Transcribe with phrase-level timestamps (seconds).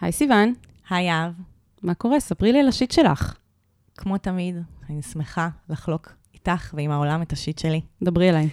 [0.00, 0.52] היי סיוון,
[0.90, 1.32] היי יהב,
[1.82, 2.20] מה קורה?
[2.20, 3.34] ספרי לי על השיט שלך.
[3.96, 4.56] כמו תמיד,
[4.90, 7.80] אני שמחה לחלוק איתך ועם העולם את השיט שלי.
[8.02, 8.48] דברי אליי.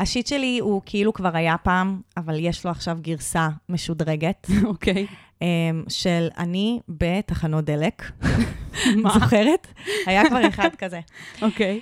[0.00, 5.06] השיט שלי הוא כאילו כבר היה פעם, אבל יש לו עכשיו גרסה משודרגת, אוקיי.
[5.42, 5.46] אמ,
[5.88, 8.12] של אני בתחנות דלק.
[8.96, 9.18] מה?
[9.20, 9.66] זוכרת?
[10.06, 11.00] היה כבר אחד כזה.
[11.42, 11.80] אוקיי.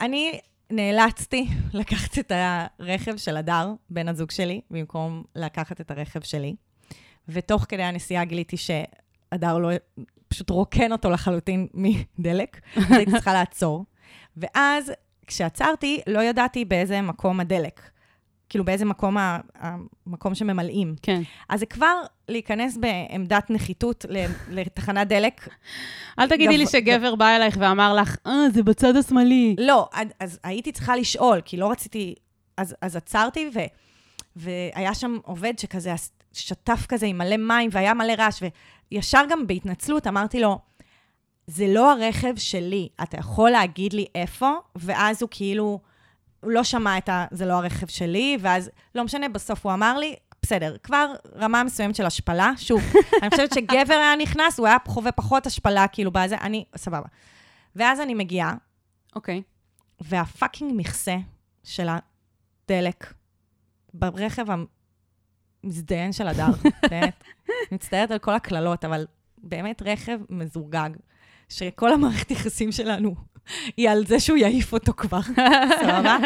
[0.00, 0.40] אני
[0.70, 6.54] נאלצתי לקחת את הרכב של הדר, בן הזוג שלי, במקום לקחת את הרכב שלי.
[7.28, 9.68] ותוך כדי הנסיעה גיליתי שהדר לא,
[10.28, 13.84] פשוט רוקן אותו לחלוטין מדלק, אז הייתי צריכה לעצור.
[14.36, 14.92] ואז,
[15.26, 17.80] כשעצרתי, לא ידעתי באיזה מקום הדלק.
[18.48, 20.94] כאילו, באיזה מקום ה- המקום שממלאים.
[21.02, 21.22] כן.
[21.48, 21.94] אז זה כבר
[22.28, 24.04] להיכנס בעמדת נחיתות
[24.50, 25.48] לתחנת דלק.
[26.18, 29.56] אל תגידי לי גב- שגבר בא אלייך ואמר לך, אה, זה בצד השמאלי.
[29.58, 29.88] לא,
[30.20, 32.14] אז הייתי צריכה לשאול, כי לא רציתי...
[32.56, 33.60] אז, אז עצרתי, ו,
[34.36, 35.92] והיה שם עובד שכזה
[36.32, 38.42] שטף כזה עם מלא מים, והיה מלא רעש,
[38.92, 40.58] וישר גם בהתנצלות אמרתי לו,
[41.46, 44.52] זה לא הרכב שלי, אתה יכול להגיד לי איפה?
[44.76, 45.80] ואז הוא כאילו,
[46.40, 47.26] הוא לא שמע את ה...
[47.30, 51.94] זה לא הרכב שלי, ואז, לא משנה, בסוף הוא אמר לי, בסדר, כבר רמה מסוימת
[51.94, 52.52] של השפלה.
[52.56, 52.82] שוב,
[53.22, 57.06] אני חושבת שגבר היה נכנס, הוא היה חווה פחות השפלה, כאילו, בזה, אני, סבבה.
[57.76, 58.54] ואז אני מגיעה,
[59.16, 59.42] אוקיי.
[60.00, 61.16] והפאקינג מכסה
[61.64, 63.14] של הדלק
[63.94, 64.46] ברכב
[65.64, 66.52] המזדיין של הדר,
[66.90, 67.24] באמת.
[67.48, 69.06] אני מצטערת על כל הקללות, אבל
[69.38, 70.90] באמת רכב מזורגג,
[71.48, 73.14] שכל המערכת יחסים שלנו
[73.76, 75.20] היא על זה שהוא יעיף אותו כבר,
[75.82, 76.16] סבבה?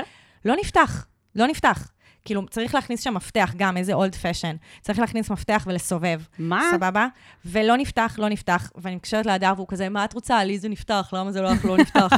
[0.44, 1.92] לא נפתח, לא נפתח.
[2.26, 4.56] כאילו, צריך להכניס שם מפתח, גם איזה אולד פשן.
[4.80, 6.20] צריך להכניס מפתח ולסובב.
[6.38, 6.70] מה?
[6.70, 7.06] סבבה?
[7.44, 10.44] ולא נפתח, לא נפתח, ואני מתקשרת להדר, והוא כזה, מה את רוצה?
[10.44, 12.08] לי זה נפתח, למה זה לא לך לא נפתח?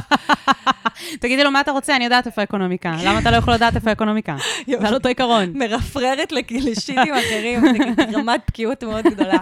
[1.21, 1.95] תגידי לו, מה אתה רוצה?
[1.95, 2.95] אני יודעת איפה האקונומיקה.
[3.05, 4.35] למה אתה לא יכול לדעת איפה האקונומיקה?
[4.67, 5.57] זה על אותו עיקרון.
[5.57, 7.61] מרפררת לשיטים אחרים,
[7.95, 9.37] זה רמת בקיאות מאוד גדולה.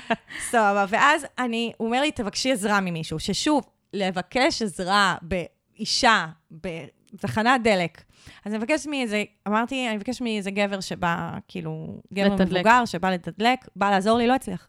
[0.50, 6.26] סבבה, ואז אני, הוא אומר לי, תבקשי עזרה ממישהו, ששוב, לבקש עזרה באישה,
[7.12, 8.02] בתחנת דלק.
[8.44, 12.52] אז אני מבקשת מאיזה, אמרתי, אני מבקשת מאיזה גבר שבא, כאילו, גבר לתדלק.
[12.52, 14.68] מבוגר שבא לתדלק, בא לעזור לי, לא הצליח.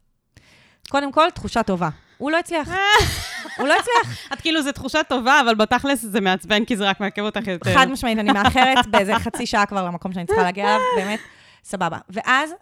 [0.89, 1.89] קודם כל, תחושה טובה.
[2.17, 2.69] הוא לא הצליח.
[3.57, 4.27] הוא לא הצליח.
[4.33, 7.73] את כאילו, זו תחושה טובה, אבל בתכלס זה מעצבן, כי זה רק מעכב אותך יותר.
[7.73, 11.19] חד משמעית, אני מאחרת באיזה חצי שעה כבר למקום שאני צריכה להגיע אליו, באמת,
[11.63, 11.97] סבבה.
[12.09, 12.53] ואז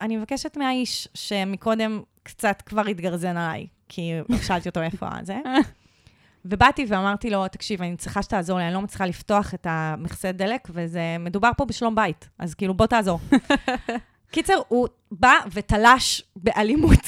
[0.00, 4.12] אני מבקשת מהאיש שמקודם קצת כבר התגרזן עליי, כי
[4.42, 5.36] שאלתי אותו איפה זה.
[6.44, 10.68] ובאתי ואמרתי לו, תקשיב, אני צריכה שתעזור לי, אני לא מצליחה לפתוח את המכסה דלק,
[10.70, 13.20] וזה, מדובר פה בשלום בית, אז כאילו, בוא תעזור.
[14.32, 17.04] קיצר, הוא בא ותלש באלימות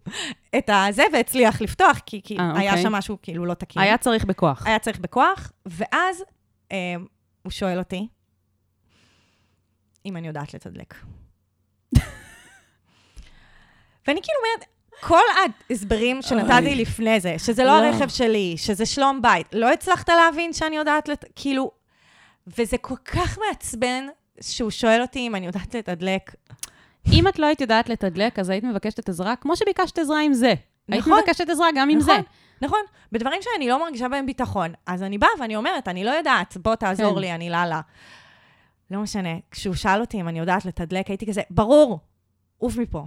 [0.58, 2.82] את הזה, והצליח לפתוח, כי, כי אה, היה אוקיי.
[2.82, 3.82] שם משהו כאילו לא תקין.
[3.82, 4.66] היה צריך בכוח.
[4.66, 6.24] היה צריך בכוח, ואז
[6.72, 6.94] אה,
[7.42, 8.08] הוא שואל אותי
[10.06, 10.94] אם אני יודעת לתדלק.
[14.06, 14.68] ואני כאילו אומרת,
[15.02, 15.22] כל
[15.70, 16.74] ההסברים שנתתי.
[16.74, 17.86] לפני זה, שזה לא לא.
[17.86, 21.24] הרכב שלי, שזה שלום בית, לא הצלחת להבין שאני יודעת לת...
[21.36, 21.70] כאילו...
[22.58, 24.06] וזה כל כך מעצבן
[24.40, 26.34] שהוא שואל אותי אם אני יודעת לתדלק.
[27.12, 30.32] אם את לא היית יודעת לתדלק, אז היית מבקשת את עזרה, כמו שביקשת עזרה עם
[30.32, 30.54] זה.
[30.88, 31.18] היית נכון.
[31.18, 32.12] מבקשת עזרה גם עם זה.
[32.12, 32.24] נכון,
[32.62, 32.80] נכון.
[33.12, 36.74] בדברים שאני לא מרגישה בהם ביטחון, אז אני באה ואני אומרת, אני לא יודעת, בוא
[36.74, 37.20] תעזור כן.
[37.20, 37.80] לי, אני לאללה.
[38.90, 41.98] לא משנה, כשהוא שאל אותי אם אני יודעת לתדלק, הייתי כזה, ברור,
[42.62, 43.04] עוף מפה.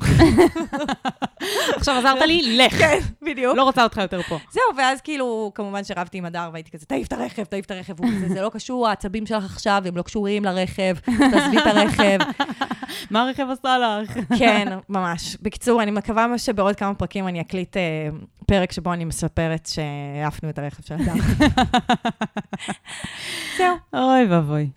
[1.77, 2.79] עכשיו עזרת לי, לך.
[2.79, 3.57] כן, בדיוק.
[3.57, 4.37] לא רוצה אותך יותר פה.
[4.51, 7.99] זהו, ואז כאילו, כמובן שרבתי עם הדר, והייתי כזה, תעיף את הרכב, תעיף את הרכב.
[7.99, 12.17] הוא כזה, זה לא קשור, העצבים שלך עכשיו, הם לא קשורים לרכב, תעזבי את הרכב.
[13.11, 14.19] מה הרכב עשה לך?
[14.39, 15.37] כן, ממש.
[15.41, 18.07] בקיצור, אני מקווה שבעוד כמה פרקים אני אקליט אה,
[18.47, 21.13] פרק שבו אני מספרת שהעפנו את הרכב של הדר.
[23.57, 23.75] זהו.
[23.93, 24.69] אוי ואבוי.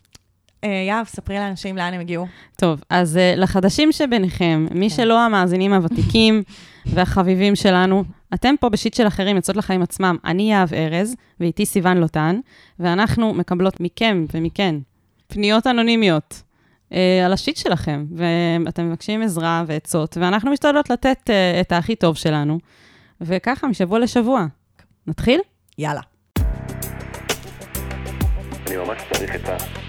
[0.64, 2.26] אה, יהב, ספרי לאנשים לאן הם הגיעו.
[2.56, 4.96] טוב, אז uh, לחדשים שביניכם, מי כן.
[4.96, 6.42] שלא המאזינים הוותיקים
[6.94, 8.04] והחביבים שלנו,
[8.34, 10.16] אתם פה ב shit של אחרים, יוצאות לחיים עצמם.
[10.24, 12.40] אני יהב ארז, ואיתי סיון לוטן,
[12.78, 14.74] ואנחנו מקבלות מכם ומכן
[15.26, 16.42] פניות אנונימיות
[16.90, 18.06] uh, על השיט שלכם,
[18.64, 22.58] ואתם מבקשים עזרה ועצות, ואנחנו משתדלות לתת uh, את הכי טוב שלנו,
[23.20, 24.46] וככה, משבוע לשבוע.
[25.06, 25.40] נתחיל?
[25.78, 26.00] יאללה.
[28.66, 29.87] אני ממש צריך את ה...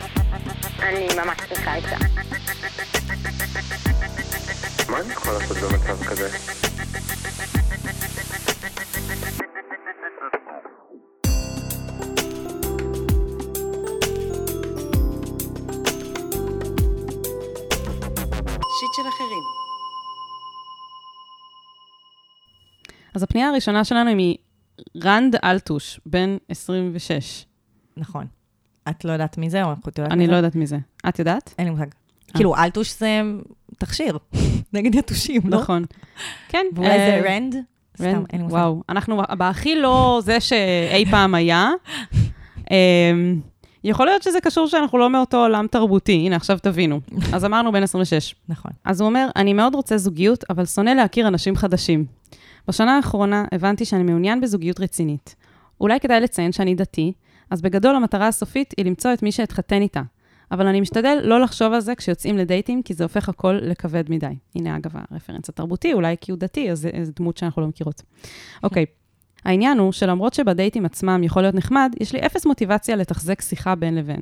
[0.82, 1.96] אני ממש צריכה את זה.
[4.90, 6.30] מה אני יכול לעשות במצב כזה?
[18.80, 19.44] שיט של אחרים.
[23.16, 24.38] אז הפנייה הראשונה שלנו היא
[24.96, 27.46] מרנד אלטוש, בן 26.
[27.98, 28.39] נכון.
[28.90, 30.32] את לא יודעת מי זה, או את יודעת מי אני זה?
[30.32, 30.78] לא יודעת מי זה.
[31.10, 31.54] את יודעת?
[31.60, 31.86] אין לי מושג.
[32.34, 33.22] כאילו, אלטוש זה
[33.78, 34.18] תכשיר
[34.74, 35.62] נגד יתושים, לא?
[35.62, 35.86] נכון.
[36.50, 36.66] כן.
[36.76, 37.56] ואולי אה, זה רנד?
[37.98, 38.56] סתם, אין לי מושג.
[38.56, 41.70] וואו, אנחנו בהכי לא זה שאי פעם היה.
[42.72, 43.40] אמ,
[43.84, 47.00] יכול להיות שזה קשור שאנחנו לא מאותו עולם תרבותי, הנה, עכשיו תבינו.
[47.34, 48.36] אז אמרנו בן 26.
[48.50, 48.72] נכון.
[48.86, 52.06] אז הוא אומר, אני מאוד רוצה זוגיות, אבל שונא להכיר אנשים חדשים.
[52.68, 55.36] בשנה האחרונה הבנתי שאני מעוניין בזוגיות רצינית.
[55.82, 57.14] אולי כדאי לציין שאני דתי,
[57.50, 60.02] אז בגדול המטרה הסופית היא למצוא את מי שאתחתן איתה.
[60.52, 64.36] אבל אני משתדל לא לחשוב על זה כשיוצאים לדייטים, כי זה הופך הכל לכבד מדי.
[64.56, 68.02] הנה, אגב, הרפרנס התרבותי, אולי כי הוא דתי, אז זו דמות שאנחנו לא מכירות.
[68.64, 68.86] אוקיי.
[69.46, 73.96] העניין הוא שלמרות שבדייטים עצמם יכול להיות נחמד, יש לי אפס מוטיבציה לתחזק שיחה בין
[73.96, 74.22] לבין.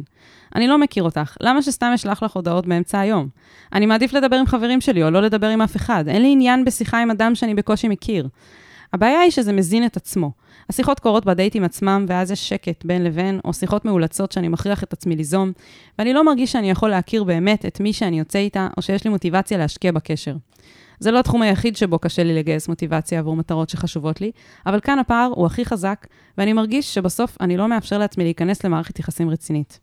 [0.56, 3.30] אני לא מכיר אותך, למה שסתם אשלח לך הודעות באמצע היום?
[3.74, 6.08] אני מעדיף לדבר עם חברים שלי או לא לדבר עם אף אחד.
[6.08, 8.28] אין לי עניין בשיחה עם אדם שאני בקושי מכיר.
[8.94, 10.32] הבעיה היא שזה מזין את עצמו.
[10.70, 14.94] השיחות קורות בדייטים עצמם, ואז יש שקט בין לבין, או שיחות מאולצות שאני מכריח את
[14.94, 15.52] עצמי ליזום,
[16.00, 19.10] ואני לא מרגיש שאני יכול להכיר באמת את מי שאני יוצא איתה, או שיש לי
[19.10, 20.36] מוטיבציה להשקיע בקשר.
[21.00, 24.32] זה לא התחום היחיד שבו קשה לי לגייס מוטיבציה עבור מטרות שחשובות לי,
[24.66, 29.00] אבל כאן הפער הוא הכי חזק, ואני מרגיש שבסוף אני לא מאפשר לעצמי להיכנס למערכת
[29.00, 29.80] יחסים רצינית.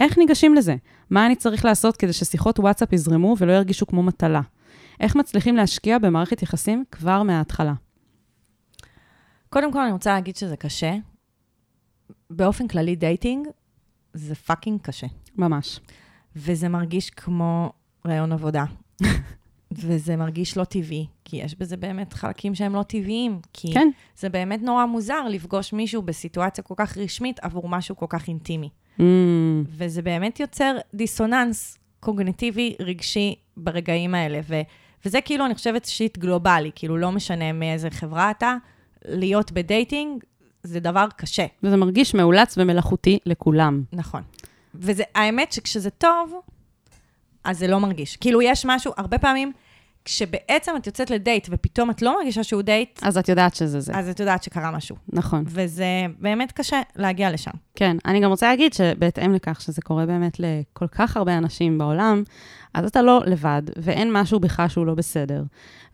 [0.00, 0.76] איך ניגשים לזה?
[1.10, 4.40] מה אני צריך לעשות כדי ששיחות וואטסאפ יזרמו ולא ירגישו כמו מטלה?
[5.00, 7.72] איך מצליחים להשקיע במערכת יחסים כבר מההתחלה?
[9.56, 10.94] קודם כל, אני רוצה להגיד שזה קשה.
[12.30, 13.48] באופן כללי, דייטינג
[14.12, 15.06] זה פאקינג קשה.
[15.36, 15.80] ממש.
[16.36, 17.72] וזה מרגיש כמו
[18.06, 18.64] רעיון עבודה.
[19.72, 23.40] וזה מרגיש לא טבעי, כי יש בזה באמת חלקים שהם לא טבעיים.
[23.52, 28.06] כי כן, זה באמת נורא מוזר לפגוש מישהו בסיטואציה כל כך רשמית עבור משהו כל
[28.08, 28.68] כך אינטימי.
[28.98, 29.02] mm,
[29.66, 34.40] וזה באמת יוצר דיסוננס קוגניטיבי רגשי ברגעים האלה.
[34.48, 34.62] ו-
[35.04, 38.56] וזה כאילו, אני חושבת, shit גלובלי, כאילו, לא משנה מאיזה חברה אתה,
[39.06, 40.24] להיות בדייטינג
[40.62, 41.46] זה דבר קשה.
[41.62, 43.82] וזה מרגיש מאולץ ומלאכותי לכולם.
[43.92, 44.22] נכון.
[44.74, 46.34] וזה, האמת שכשזה טוב,
[47.44, 48.16] אז זה לא מרגיש.
[48.16, 49.52] כאילו, יש משהו, הרבה פעמים,
[50.04, 53.92] כשבעצם את יוצאת לדייט ופתאום את לא מרגישה שהוא דייט, אז את יודעת שזה זה.
[53.94, 54.96] אז את יודעת שקרה משהו.
[55.08, 55.44] נכון.
[55.46, 55.86] וזה
[56.18, 57.50] באמת קשה להגיע לשם.
[57.74, 62.22] כן, אני גם רוצה להגיד שבהתאם לכך שזה קורה באמת לכל כך הרבה אנשים בעולם,
[62.76, 65.42] אז אתה לא לבד, ואין משהו בך שהוא לא בסדר.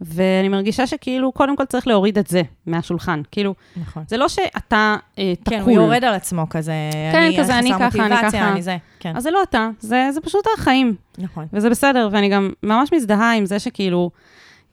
[0.00, 3.22] ואני מרגישה שכאילו, קודם כל צריך להוריד את זה מהשולחן.
[3.30, 4.04] כאילו, נכון.
[4.06, 5.72] זה לא שאתה אה, כן, תחול.
[5.72, 6.72] הוא יורד על עצמו כזה.
[7.12, 8.52] כן, אני כזה, אני ככה, אני ככה.
[8.52, 8.76] אני זה.
[9.00, 11.46] כן, אז זה לא אתה, זה, זה פשוט החיים, נכון.
[11.52, 14.10] וזה בסדר, ואני גם ממש מזדהה עם זה שכאילו,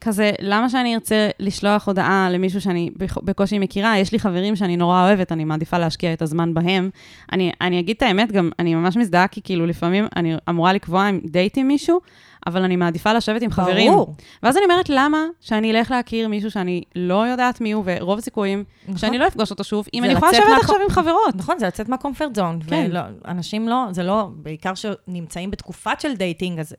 [0.02, 2.90] כזה, למה שאני ארצה לשלוח הודעה למישהו שאני
[3.24, 3.98] בקושי מכירה?
[3.98, 6.90] יש לי חברים שאני נורא אוהבת, אני מעדיפה להשקיע את הזמן בהם.
[7.32, 11.04] אני, אני אגיד את האמת, גם אני ממש מזדהה, כי כאילו לפעמים אני אמורה לקבוע
[11.04, 12.00] עם דייט עם מישהו,
[12.48, 13.92] אבל אני מעדיפה לשבת עם חברים.
[13.92, 14.16] ברור.
[14.44, 18.64] ואז אני אומרת, למה שאני אלך להכיר מישהו שאני לא יודעת מי הוא, ורוב הסיכויים
[18.84, 18.98] נכון.
[18.98, 21.36] שאני לא אפגוש אותו שוב, אם אני יכולה לשבת מהקו- עכשיו עם חברות.
[21.36, 22.60] נכון, זה לצאת מה comfort zone.
[22.68, 22.92] כן.
[23.26, 26.76] ואנשים לא, זה לא, בעיקר שנמצאים בתקופת של דייטינג, אז זה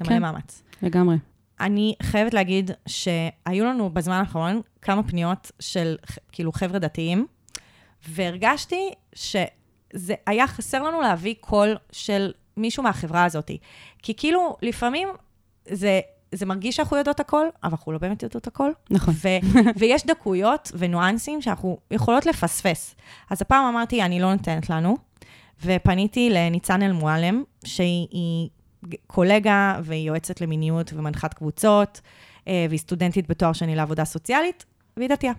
[0.00, 0.22] מלא כן.
[0.22, 0.62] מאמץ.
[0.82, 1.16] לגמרי.
[1.60, 5.96] אני חייבת להגיד שהיו לנו בזמן האחרון כמה פניות של
[6.32, 7.26] כאילו חבר'ה דתיים,
[8.08, 13.50] והרגשתי שזה היה חסר לנו להביא קול של מישהו מהחברה הזאת.
[14.02, 15.08] כי כאילו, לפעמים
[15.68, 16.00] זה,
[16.32, 18.70] זה מרגיש שאנחנו יודעות הכל, אבל אנחנו לא באמת יודעות הכל.
[18.90, 19.14] נכון.
[19.16, 22.94] ו- ויש דקויות וניואנסים שאנחנו יכולות לפספס.
[23.30, 24.96] אז הפעם אמרתי, אני לא נותנת לנו,
[25.64, 28.48] ופניתי לניצן אלמועלם, שהיא היא
[29.06, 32.00] קולגה והיא יועצת למיניות ומנחת קבוצות,
[32.48, 34.64] אה, והיא סטודנטית בתואר שני לעבודה סוציאלית,
[34.96, 35.32] והיא דתייה.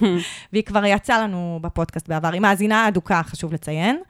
[0.52, 4.00] והיא כבר יצאה לנו בפודקאסט בעבר, היא מאזינה אדוקה, חשוב לציין,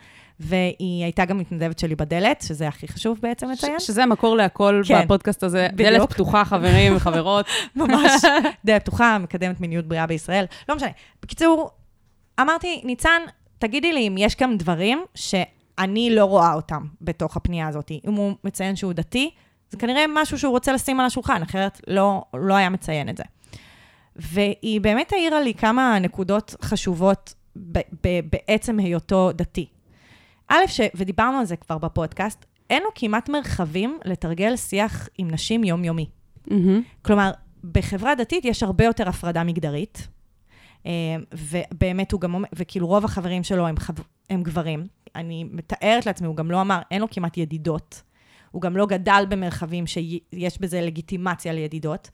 [0.40, 3.80] והיא הייתה גם מתנדבת שלי בדלת, שזה הכי חשוב בעצם לציין.
[3.80, 5.04] ש- שזה המקור להכל כן.
[5.04, 5.68] בפודקאסט הזה.
[5.72, 5.90] בדיוק.
[5.90, 7.46] דלת פתוחה, חברים וחברות.
[7.76, 8.22] ממש
[8.64, 10.44] דלת פתוחה, מקדמת מיניות בריאה בישראל.
[10.68, 10.88] לא משנה.
[11.22, 11.70] בקיצור,
[12.40, 13.22] אמרתי, ניצן,
[13.58, 15.04] תגידי לי אם יש גם דברים
[15.80, 17.90] שאני לא רואה אותם בתוך הפנייה הזאת.
[18.08, 19.30] אם הוא מציין שהוא דתי,
[19.70, 23.24] זה כנראה משהו שהוא רוצה לשים על השולחן, אחרת לא, לא היה מציין את זה.
[24.16, 29.66] והיא באמת העירה לי כמה נקודות חשובות ב- ב- בעצם היותו דתי.
[30.48, 30.80] א', ש...
[30.94, 36.06] ודיברנו על זה כבר בפודקאסט, אין לו כמעט מרחבים לתרגל שיח עם נשים יומיומי.
[36.46, 36.82] מהמם.
[37.02, 37.30] כלומר,
[37.72, 40.08] בחברה דתית יש הרבה יותר הפרדה מגדרית,
[40.86, 40.92] אה,
[41.32, 43.94] ובאמת הוא גם אומר, וכאילו רוב החברים שלו הם, חב...
[44.30, 44.86] הם גברים.
[45.16, 48.02] אני מתארת לעצמי, הוא גם לא אמר, אין לו כמעט ידידות.
[48.50, 52.10] הוא גם לא גדל במרחבים שיש בזה לגיטימציה לידידות.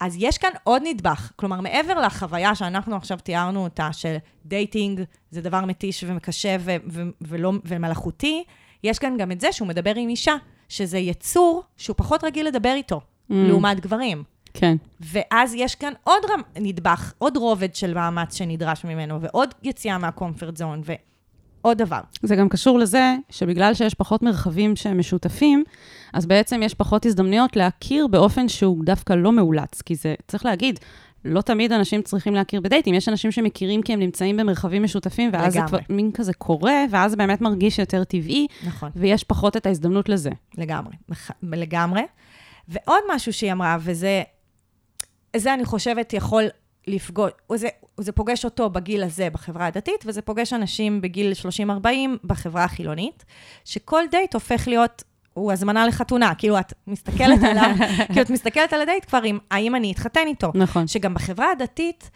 [0.00, 1.30] אז יש כאן עוד נדבך.
[1.36, 5.00] כלומר, מעבר לחוויה שאנחנו עכשיו תיארנו אותה, של דייטינג
[5.30, 8.44] זה דבר מתיש וקשה ו- ו- ולא, ומלאכותי,
[8.84, 10.34] יש כאן גם את זה שהוא מדבר עם אישה,
[10.68, 13.34] שזה יצור שהוא פחות רגיל לדבר איתו, Mm.
[13.34, 14.24] לעומת גברים.
[14.54, 14.76] כן.
[15.00, 16.40] ואז יש כאן עוד רמ...
[16.56, 20.92] נדבך, עוד רובד של מאמץ שנדרש ממנו, ועוד יציאה מהקומפרט זון, ו...
[21.62, 22.00] עוד דבר.
[22.22, 25.64] זה גם קשור לזה שבגלל שיש פחות מרחבים שהם משותפים,
[26.12, 29.82] אז בעצם יש פחות הזדמנויות להכיר באופן שהוא דווקא לא מאולץ.
[29.82, 30.78] כי זה, צריך להגיד,
[31.24, 32.94] לא תמיד אנשים צריכים להכיר בדייטים.
[32.94, 35.96] יש אנשים שמכירים כי הם נמצאים במרחבים משותפים, ואז זה כבר לגמרי.
[35.96, 38.90] מין כזה קורה, ואז זה באמת מרגיש יותר טבעי, נכון.
[38.96, 40.30] ויש פחות את ההזדמנות לזה.
[40.58, 40.94] לגמרי,
[41.42, 42.02] לגמרי.
[42.68, 44.22] ועוד משהו שהיא אמרה, וזה,
[45.36, 46.44] זה אני חושבת יכול
[46.86, 47.68] לפגוש, זה,
[48.00, 51.32] זה פוגש אותו בגיל הזה בחברה הדתית, וזה פוגש אנשים בגיל
[51.84, 51.86] 30-40
[52.24, 53.24] בחברה החילונית,
[53.64, 55.02] שכל דייט הופך להיות,
[55.34, 57.70] הוא הזמנה לחתונה, כאילו את מסתכלת עליו,
[58.06, 60.52] כאילו את מסתכלת על הדייט כבר עם, האם אני אתחתן איתו.
[60.54, 60.86] נכון.
[60.86, 62.10] שגם בחברה הדתית,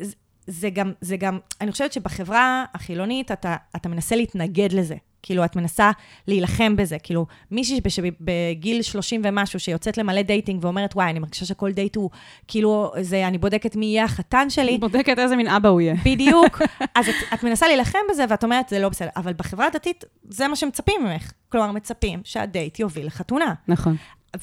[0.00, 0.14] זה-
[0.46, 4.96] זה גם, זה גם, אני חושבת שבחברה החילונית אתה, אתה מנסה להתנגד לזה.
[5.22, 5.90] כאילו, את מנסה
[6.26, 6.98] להילחם בזה.
[6.98, 11.96] כאילו, מישהי בש- בגיל 30 ומשהו שיוצאת למלא דייטינג ואומרת, וואי, אני מרגישה שכל דייט
[11.96, 12.10] הוא,
[12.48, 14.78] כאילו, זה, אני בודקת מי יהיה החתן שלי.
[14.78, 15.94] בודקת איזה מין אבא הוא יהיה.
[16.04, 16.62] בדיוק.
[16.94, 19.08] אז את, את מנסה להילחם בזה, ואת אומרת, זה לא בסדר.
[19.16, 21.32] אבל בחברה הדתית, זה מה שמצפים ממך.
[21.48, 23.54] כלומר, מצפים שהדייט יוביל לחתונה.
[23.68, 23.96] נכון.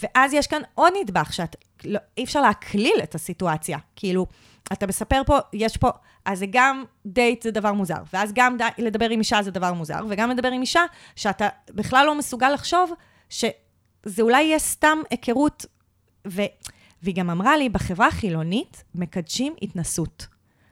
[0.03, 1.55] ואז יש כאן עוד נדבך, שאת,
[1.85, 3.77] לא, אי אפשר להקליל את הסיטואציה.
[3.95, 4.25] כאילו,
[4.73, 5.89] אתה מספר פה, יש פה,
[6.25, 9.73] אז זה גם דייט זה דבר מוזר, ואז גם די, לדבר עם אישה זה דבר
[9.73, 10.81] מוזר, וגם לדבר עם אישה
[11.15, 12.91] שאתה בכלל לא מסוגל לחשוב
[13.29, 15.65] שזה אולי יהיה סתם היכרות.
[16.27, 16.41] ו,
[17.03, 20.27] והיא גם אמרה לי, בחברה החילונית מקדשים התנסות.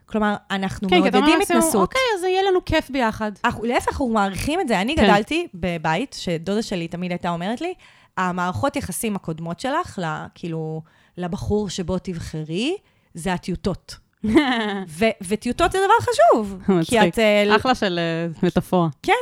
[0.06, 1.82] כלומר, אנחנו כן, מעודדים התנסות.
[1.82, 3.32] אוקיי, אז יהיה לנו כיף ביחד.
[3.46, 4.82] אנחנו, להפך, אנחנו מעריכים את זה.
[4.82, 5.04] אני כן.
[5.04, 7.74] גדלתי בבית, שדודה שלי תמיד הייתה אומרת לי,
[8.18, 10.82] המערכות יחסים הקודמות שלך, ל, כאילו,
[11.18, 12.78] לבחור שבו תבחרי,
[13.14, 13.96] זה הטיוטות.
[15.28, 16.58] וטיוטות זה דבר חשוב.
[16.90, 17.08] כי.
[17.08, 17.20] את...
[17.20, 18.88] אה, אחלה של אה, מטאפורה.
[19.04, 19.14] כן,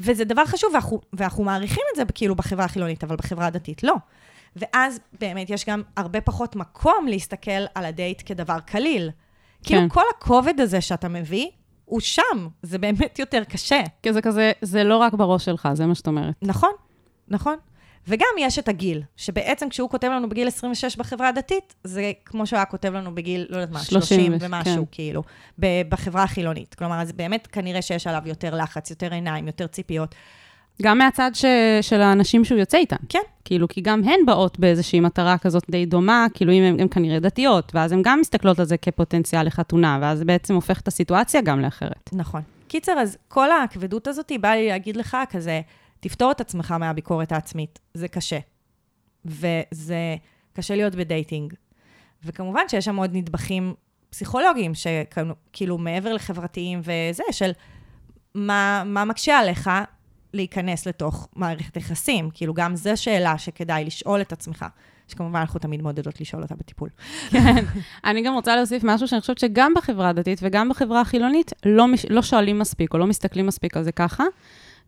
[0.00, 3.94] וזה דבר חשוב, ואנחנו, ואנחנו מעריכים את זה כאילו בחברה החילונית, אבל בחברה הדתית לא.
[4.56, 9.10] ואז באמת יש גם הרבה פחות מקום להסתכל על הדייט כדבר קליל.
[9.62, 9.88] כאילו כן.
[9.88, 11.46] כל הכובד הזה שאתה מביא,
[11.84, 13.82] הוא שם, זה באמת יותר קשה.
[14.02, 16.34] כי זה כזה, זה לא רק בראש שלך, זה מה שאת אומרת.
[16.42, 16.72] נכון,
[17.28, 17.56] נכון.
[18.08, 22.56] וגם יש את הגיל, שבעצם כשהוא כותב לנו בגיל 26 בחברה הדתית, זה כמו שהוא
[22.56, 24.92] היה כותב לנו בגיל, לא יודעת מה, 30 30 ו- ומשהו, כן.
[24.92, 25.22] כאילו,
[25.88, 26.74] בחברה החילונית.
[26.74, 30.14] כלומר, אז באמת כנראה שיש עליו יותר לחץ, יותר עיניים, יותר ציפיות.
[30.82, 31.44] גם מהצד ש...
[31.80, 32.96] של האנשים שהוא יוצא איתן.
[33.08, 33.18] כן.
[33.44, 37.72] כאילו, כי גם הן באות באיזושהי מטרה כזאת די דומה, כאילו אם הן, כנראה דתיות,
[37.74, 41.60] ואז הן גם מסתכלות על זה כפוטנציאל לחתונה, ואז זה בעצם הופך את הסיטואציה גם
[41.60, 42.10] לאחרת.
[42.12, 42.42] נכון.
[42.68, 45.60] קיצר, אז כל הכבדות הזאת באה לי להגיד לך כזה,
[46.00, 48.38] תפתור את עצמך מהביקורת העצמית, זה קשה.
[49.24, 50.16] וזה
[50.52, 51.54] קשה להיות בדייטינג.
[52.24, 53.74] וכמובן שיש שם עוד נדבכים
[54.10, 57.50] פסיכולוגיים, שכאילו מעבר לחברתיים וזה, של
[58.34, 59.70] מה, מה מקשה עליך
[60.34, 62.30] להיכנס לתוך מערכת יחסים.
[62.34, 64.64] כאילו, גם זו שאלה שכדאי לשאול את עצמך,
[65.08, 66.88] שכמובן אנחנו תמיד מעודדות לשאול אותה בטיפול.
[67.30, 67.64] כן.
[68.04, 72.06] אני גם רוצה להוסיף משהו שאני חושבת שגם בחברה הדתית וגם בחברה החילונית לא, מש...
[72.10, 74.24] לא שואלים מספיק או לא מסתכלים מספיק על זה ככה,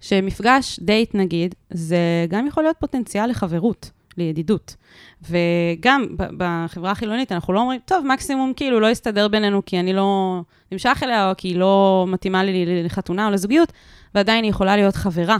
[0.01, 3.91] שמפגש דייט נגיד, זה גם יכול להיות פוטנציאל לחברות.
[4.17, 4.77] לידידות.
[5.23, 10.41] וגם בחברה החילונית אנחנו לא אומרים, טוב, מקסימום כאילו לא יסתדר בינינו כי אני לא
[10.73, 13.73] נמשך אליה, או כי היא לא מתאימה לי לחתונה או לזוגיות,
[14.15, 15.37] ועדיין היא יכולה להיות חברה.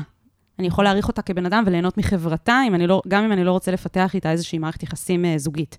[0.59, 3.73] אני יכול להעריך אותה כבן אדם וליהנות מחברתה, אם לא, גם אם אני לא רוצה
[3.73, 5.79] לפתח איתה איזושהי מערכת יחסים אה, זוגית.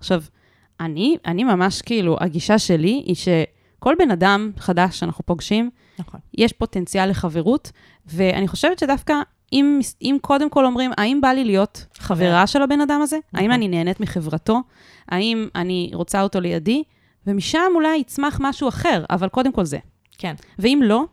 [0.00, 0.22] עכשיו,
[0.80, 6.20] אני, אני ממש כאילו, הגישה שלי היא שכל בן אדם חדש שאנחנו פוגשים, נכון.
[6.34, 7.72] יש פוטנציאל לחברות,
[8.08, 9.14] ואני חושבת שדווקא
[9.52, 13.16] אם, אם קודם כל אומרים, האם בא לי להיות חברה של הבן אדם הזה?
[13.32, 13.40] נכון.
[13.40, 14.60] האם אני נהנית מחברתו?
[15.08, 16.82] האם אני רוצה אותו לידי?
[17.26, 19.78] ומשם אולי יצמח משהו אחר, אבל קודם כל זה.
[20.18, 20.34] כן.
[20.58, 21.04] ואם לא,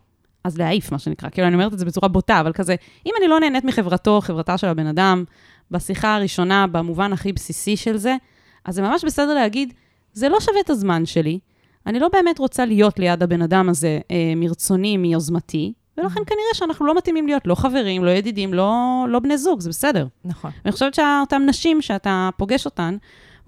[0.44, 1.28] אז להעיף, מה שנקרא.
[1.28, 2.74] כאילו, אני אומרת את זה בצורה בוטה, אבל כזה,
[3.06, 5.24] אם אני לא נהנית מחברתו, חברתה של הבן אדם,
[5.70, 8.16] בשיחה הראשונה, במובן הכי בסיסי של זה,
[8.64, 9.74] אז זה ממש בסדר להגיד,
[10.12, 11.38] זה לא שווה את הזמן שלי,
[11.86, 16.86] אני לא באמת רוצה להיות ליד הבן אדם הזה אה, מרצוני, מיוזמתי, ולכן כנראה שאנחנו
[16.86, 20.06] לא מתאימים להיות לא חברים, לא ידידים, לא, לא בני זוג, זה בסדר.
[20.24, 20.50] נכון.
[20.64, 22.96] ואני חושבת שאותן נשים שאתה פוגש אותן,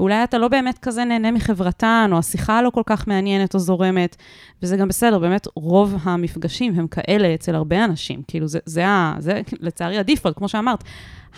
[0.00, 4.16] אולי אתה לא באמת כזה נהנה מחברתן, או השיחה לא כל כך מעניינת או זורמת,
[4.62, 8.22] וזה גם בסדר, באמת רוב המפגשים הם כאלה אצל הרבה אנשים.
[8.28, 10.84] כאילו, זה, זה, ה, זה לצערי הדיפולט, כמו שאמרת.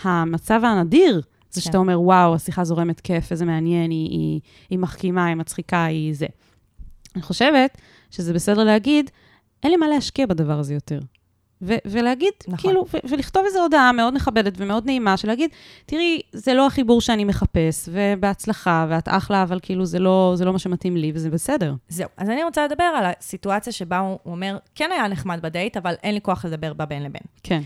[0.02, 1.78] המצב הנדיר זה שאתה כן.
[1.78, 4.40] אומר, וואו, השיחה זורמת כיף, איזה מעניין, היא, היא,
[4.70, 6.26] היא מחכימה, היא מצחיקה, היא זה.
[7.14, 7.78] אני חושבת
[8.10, 9.10] שזה בסדר להגיד,
[9.62, 10.98] אין לי מה להשקיע בדבר הזה יותר.
[11.62, 12.58] ו- ולהגיד, נכון.
[12.70, 15.50] כאילו, ו- ולכתוב איזו הודעה מאוד מכבדת ומאוד נעימה, של להגיד,
[15.86, 20.52] תראי, זה לא החיבור שאני מחפש, ובהצלחה, ואת אחלה, אבל כאילו, זה לא, זה לא
[20.52, 21.74] מה שמתאים לי, וזה בסדר.
[21.88, 22.08] זהו.
[22.16, 26.14] אז אני רוצה לדבר על הסיטואציה שבה הוא אומר, כן היה נחמד בדייט, אבל אין
[26.14, 27.22] לי כוח לדבר בה בין לבין.
[27.42, 27.60] כן.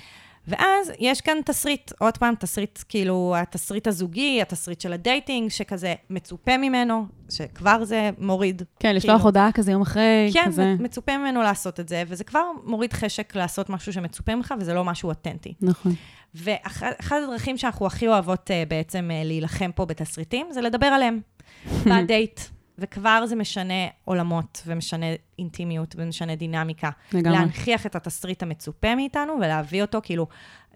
[0.48, 6.56] ואז יש כאן תסריט, עוד פעם, תסריט, כאילו, התסריט הזוגי, התסריט של הדייטינג, שכזה מצופה
[6.56, 8.62] ממנו, שכבר זה מוריד.
[8.80, 9.24] כן, לשלוח כאילו.
[9.24, 10.74] הודעה כזה יום אחרי, כן, כזה.
[10.78, 14.84] מצופה ממנו לעשות את זה, וזה כבר מוריד חשק לעשות משהו שמצופה ממך, וזה לא
[14.84, 15.54] משהו אותנטי.
[15.60, 15.92] נכון.
[16.34, 21.20] ואחת הדרכים שאנחנו הכי אוהבות uh, בעצם uh, להילחם פה בתסריטים, זה לדבר עליהם
[21.90, 22.40] בדייט.
[22.78, 25.06] וכבר זה משנה עולמות, ומשנה
[25.38, 26.90] אינטימיות, ומשנה דינמיקה.
[27.12, 27.38] לגמרי.
[27.38, 30.26] להנכיח את התסריט המצופה מאיתנו, ולהביא אותו, כאילו,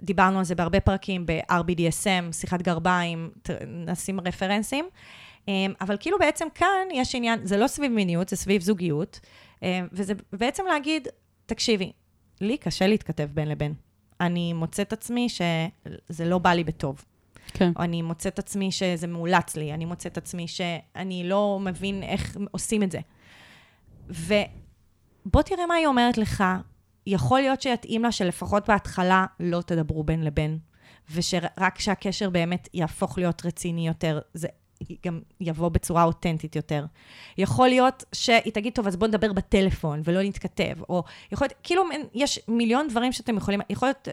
[0.02, 3.30] דיברנו על זה בהרבה פרקים, ב-RBDSM, שיחת גרביים,
[3.66, 4.88] נשים רפרנסים.
[5.46, 5.50] Um,
[5.80, 9.20] אבל כאילו בעצם כאן יש עניין, זה לא סביב מיניות, זה סביב זוגיות,
[9.56, 9.62] um,
[9.92, 11.08] וזה בעצם להגיד,
[11.46, 11.92] תקשיבי,
[12.40, 13.74] לי קשה להתכתב בין לבין.
[14.20, 17.04] אני מוצאת עצמי שזה לא בא לי בטוב.
[17.54, 17.72] כן.
[17.76, 22.82] או אני מוצאת עצמי שזה מאולץ לי, אני מוצאת עצמי שאני לא מבין איך עושים
[22.82, 22.98] את זה.
[24.08, 26.44] ובוא תראה מה היא אומרת לך.
[27.06, 30.58] יכול להיות שיתאים לה שלפחות בהתחלה לא תדברו בין לבין,
[31.14, 34.48] ושרק כשהקשר באמת יהפוך להיות רציני יותר, זה
[35.06, 36.84] גם יבוא בצורה אותנטית יותר.
[37.38, 41.02] יכול להיות שהיא תגיד, טוב, אז בוא נדבר בטלפון ולא נתכתב, או
[41.32, 41.82] יכול להיות, כאילו,
[42.14, 44.08] יש מיליון דברים שאתם יכולים, יכול להיות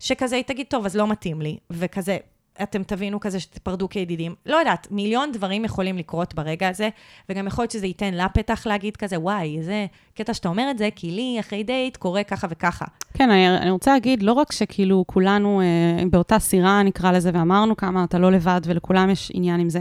[0.00, 2.18] שכזה היא תגיד, טוב, אז לא מתאים לי, וכזה,
[2.62, 4.34] אתם תבינו כזה שתפרדו כידידים.
[4.46, 6.88] לא יודעת, מיליון דברים יכולים לקרות ברגע הזה,
[7.28, 10.78] וגם יכול להיות שזה ייתן לה פתח להגיד כזה, וואי, איזה קטע שאתה אומר את
[10.78, 12.84] זה, כי לי אחרי דייט קורה ככה וככה.
[13.14, 17.76] כן, אני, אני רוצה להגיד, לא רק שכאילו כולנו אה, באותה סירה, נקרא לזה, ואמרנו
[17.76, 19.80] כמה אתה לא לבד ולכולם יש עניין עם זה.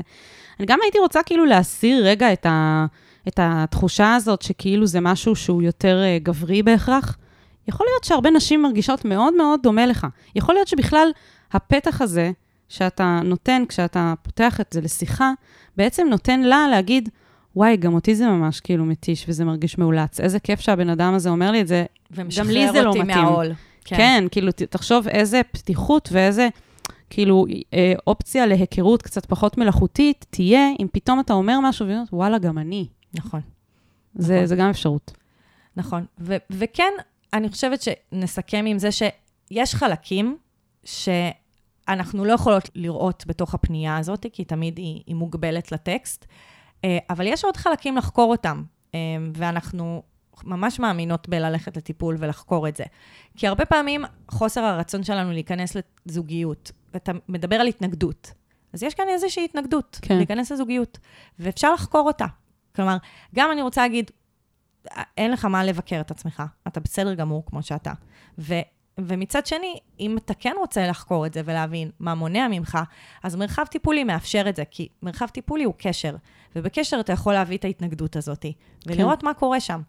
[0.59, 2.85] אני גם הייתי רוצה כאילו להסיר רגע את, ה,
[3.27, 7.17] את התחושה הזאת שכאילו זה משהו שהוא יותר אה, גברי בהכרח.
[7.67, 10.07] יכול להיות שהרבה נשים מרגישות מאוד מאוד דומה לך.
[10.35, 11.09] יכול להיות שבכלל
[11.51, 12.31] הפתח הזה
[12.69, 15.31] שאתה נותן כשאתה פותח את זה לשיחה,
[15.77, 17.09] בעצם נותן לה להגיד,
[17.55, 20.19] וואי, גם אותי זה ממש כאילו מתיש וזה מרגיש מאולץ.
[20.19, 21.85] איזה כיף שהבן אדם הזה אומר לי את זה,
[22.17, 23.17] גם לי זה לא אותי מתאים.
[23.17, 23.53] מהעול.
[23.85, 23.95] כן.
[23.97, 26.47] כן, כאילו, תחשוב איזה פתיחות ואיזה,
[27.09, 32.37] כאילו, אה, אופציה להיכרות קצת פחות מלאכותית תהיה, אם פתאום אתה אומר משהו ואומר, וואלה,
[32.37, 32.87] גם אני.
[33.13, 33.41] נכון.
[34.15, 34.45] זה, נכון.
[34.45, 35.11] זה גם אפשרות.
[35.75, 36.05] נכון.
[36.19, 36.93] ו- וכן,
[37.33, 40.37] אני חושבת שנסכם עם זה שיש חלקים
[41.87, 46.25] שאנחנו לא יכולות לראות בתוך הפנייה הזאת, כי תמיד היא, היא מוגבלת לטקסט,
[46.85, 48.63] אה, אבל יש עוד חלקים לחקור אותם,
[48.95, 48.99] אה,
[49.33, 50.03] ואנחנו
[50.43, 52.83] ממש מאמינות בללכת לטיפול ולחקור את זה.
[53.35, 58.33] כי הרבה פעמים חוסר הרצון שלנו להיכנס לזוגיות, ואתה מדבר על התנגדות,
[58.73, 60.17] אז יש כאן איזושהי התנגדות, כן.
[60.17, 60.97] להיכנס לזוגיות,
[61.39, 62.25] ואפשר לחקור אותה.
[62.75, 62.97] כלומר,
[63.35, 64.11] גם אני רוצה להגיד,
[65.17, 67.93] אין לך מה לבקר את עצמך, אתה בסדר גמור כמו שאתה.
[68.39, 68.53] ו,
[68.99, 72.77] ומצד שני, אם אתה כן רוצה לחקור את זה ולהבין מה מונע ממך,
[73.23, 76.15] אז מרחב טיפולי מאפשר את זה, כי מרחב טיפולי הוא קשר,
[76.55, 78.45] ובקשר אתה יכול להביא את ההתנגדות הזאת,
[78.85, 79.81] ולראות מה קורה שם.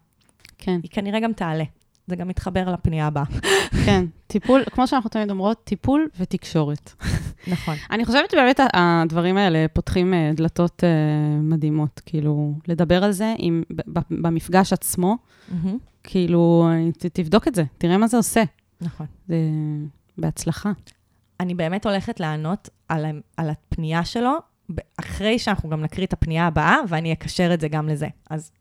[0.57, 1.63] כן, היא כנראה גם תעלה.
[2.07, 3.23] זה גם מתחבר לפנייה הבאה.
[3.85, 4.05] כן.
[4.27, 6.91] טיפול, כמו שאנחנו תמיד אומרות, טיפול ותקשורת.
[7.53, 7.75] נכון.
[7.91, 10.89] אני חושבת שבאמת הדברים האלה פותחים אה, דלתות אה,
[11.41, 12.01] מדהימות.
[12.05, 13.63] כאילו, לדבר על זה עם,
[14.09, 15.17] במפגש עצמו,
[16.03, 18.43] כאילו, ת- תבדוק את זה, תראה מה זה עושה.
[18.81, 19.07] נכון.
[19.27, 19.35] זה
[20.17, 20.71] בהצלחה.
[21.39, 23.05] אני באמת הולכת לענות על,
[23.37, 24.37] על הפנייה שלו,
[24.99, 28.07] אחרי שאנחנו גם נקריא את הפנייה הבאה, ואני אקשר את זה גם לזה.
[28.29, 28.51] אז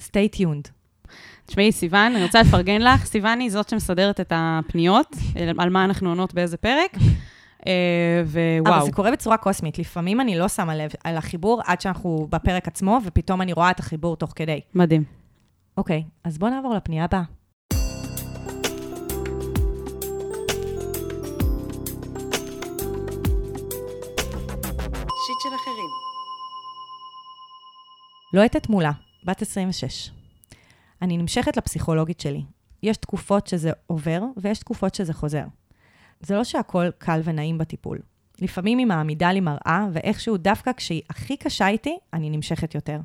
[0.00, 0.70] stay tuned.
[1.46, 3.04] תשמעי, סיוון, אני רוצה לפרגן לך.
[3.04, 5.16] סיוון היא זאת שמסדרת את הפניות,
[5.58, 6.96] על מה אנחנו עונות באיזה פרק.
[7.66, 9.78] אה, אבל ווואו, זה קורה בצורה קוסמית.
[9.78, 13.80] לפעמים אני לא שמה לב על החיבור עד שאנחנו בפרק עצמו, ופתאום אני רואה את
[13.80, 14.60] החיבור תוך כדי.
[14.74, 15.04] מדהים.
[15.76, 17.22] אוקיי, אז בואו נעבור לפנייה הבאה.
[28.32, 28.92] לוהטת מולה,
[29.24, 30.10] בת 26.
[31.02, 32.42] אני נמשכת לפסיכולוגית שלי.
[32.82, 35.44] יש תקופות שזה עובר, ויש תקופות שזה חוזר.
[36.20, 37.98] זה לא שהכל קל ונעים בטיפול.
[38.40, 43.00] לפעמים היא מעמידה לי מראה, ואיכשהו דווקא כשהיא הכי קשה איתי, אני נמשכת יותר.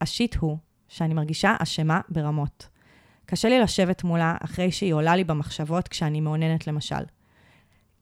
[0.00, 2.68] השיט הוא שאני מרגישה אשמה ברמות.
[3.26, 7.04] קשה לי לשבת מולה אחרי שהיא עולה לי במחשבות כשאני מעוננת למשל.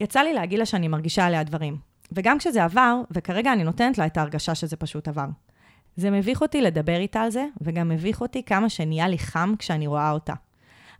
[0.00, 1.76] יצא לי להגיד לה שאני מרגישה עליה דברים.
[2.12, 5.26] וגם כשזה עבר, וכרגע אני נותנת לה את ההרגשה שזה פשוט עבר.
[5.96, 9.86] זה מביך אותי לדבר איתה על זה, וגם מביך אותי כמה שנהיה לי חם כשאני
[9.86, 10.34] רואה אותה.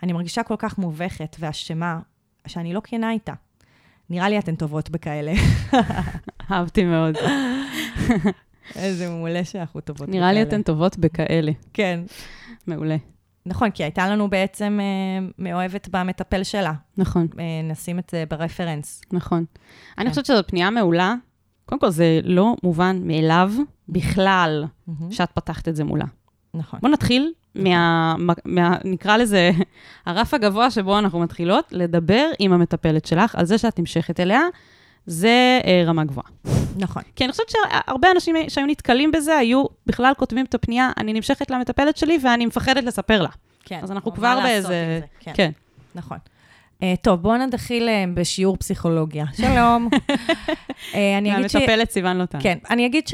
[0.03, 2.01] אני מרגישה כל כך מובכת ואשמה,
[2.47, 3.33] שאני לא כנה איתה.
[4.11, 5.33] נראה לי אתן טובות בכאלה.
[6.51, 7.15] אהבתי מאוד.
[8.77, 10.21] איזה מעולה שאנחנו טובות בכאלה.
[10.21, 11.53] נראה לי אתן טובות בכאלה.
[11.73, 12.01] כן.
[12.67, 12.97] מעולה.
[13.47, 16.73] נכון, כי הייתה לנו בעצם אה, מאוהבת במטפל שלה.
[16.97, 19.03] נכון, אה, נשים את זה ברפרנס.
[19.13, 19.45] נכון.
[19.99, 20.11] אני כן.
[20.11, 21.15] חושבת שזו פנייה מעולה.
[21.67, 23.53] קודם כל, זה לא מובן מאליו
[23.93, 24.65] בכלל
[25.11, 26.05] שאת פתחת את זה מולה.
[26.55, 26.81] נכון.
[26.83, 29.51] בואו נתחיל מה, מה, נקרא לזה,
[30.07, 34.41] הרף הגבוה שבו אנחנו מתחילות, לדבר עם המטפלת שלך על זה שאת נמשכת אליה,
[35.07, 36.27] זה אה, רמה גבוהה.
[36.77, 37.03] נכון.
[37.17, 41.51] כי אני חושבת שהרבה אנשים שהיו נתקלים בזה, היו בכלל כותבים את הפנייה, אני נמשכת
[41.51, 43.29] למטפלת שלי ואני מפחדת לספר לה.
[43.65, 43.81] כן.
[43.83, 45.01] אז אנחנו כבר באיזה...
[45.21, 45.33] כן.
[45.35, 45.51] כן.
[45.95, 46.19] נכון.
[46.81, 49.25] Uh, טוב, בואו נתחיל uh, בשיעור פסיכולוגיה.
[49.37, 49.89] שלום.
[49.93, 51.57] uh, אני אגיד ש...
[51.57, 52.39] מהמטפלת סיוון לוטן.
[52.43, 53.09] כן, אני אגיד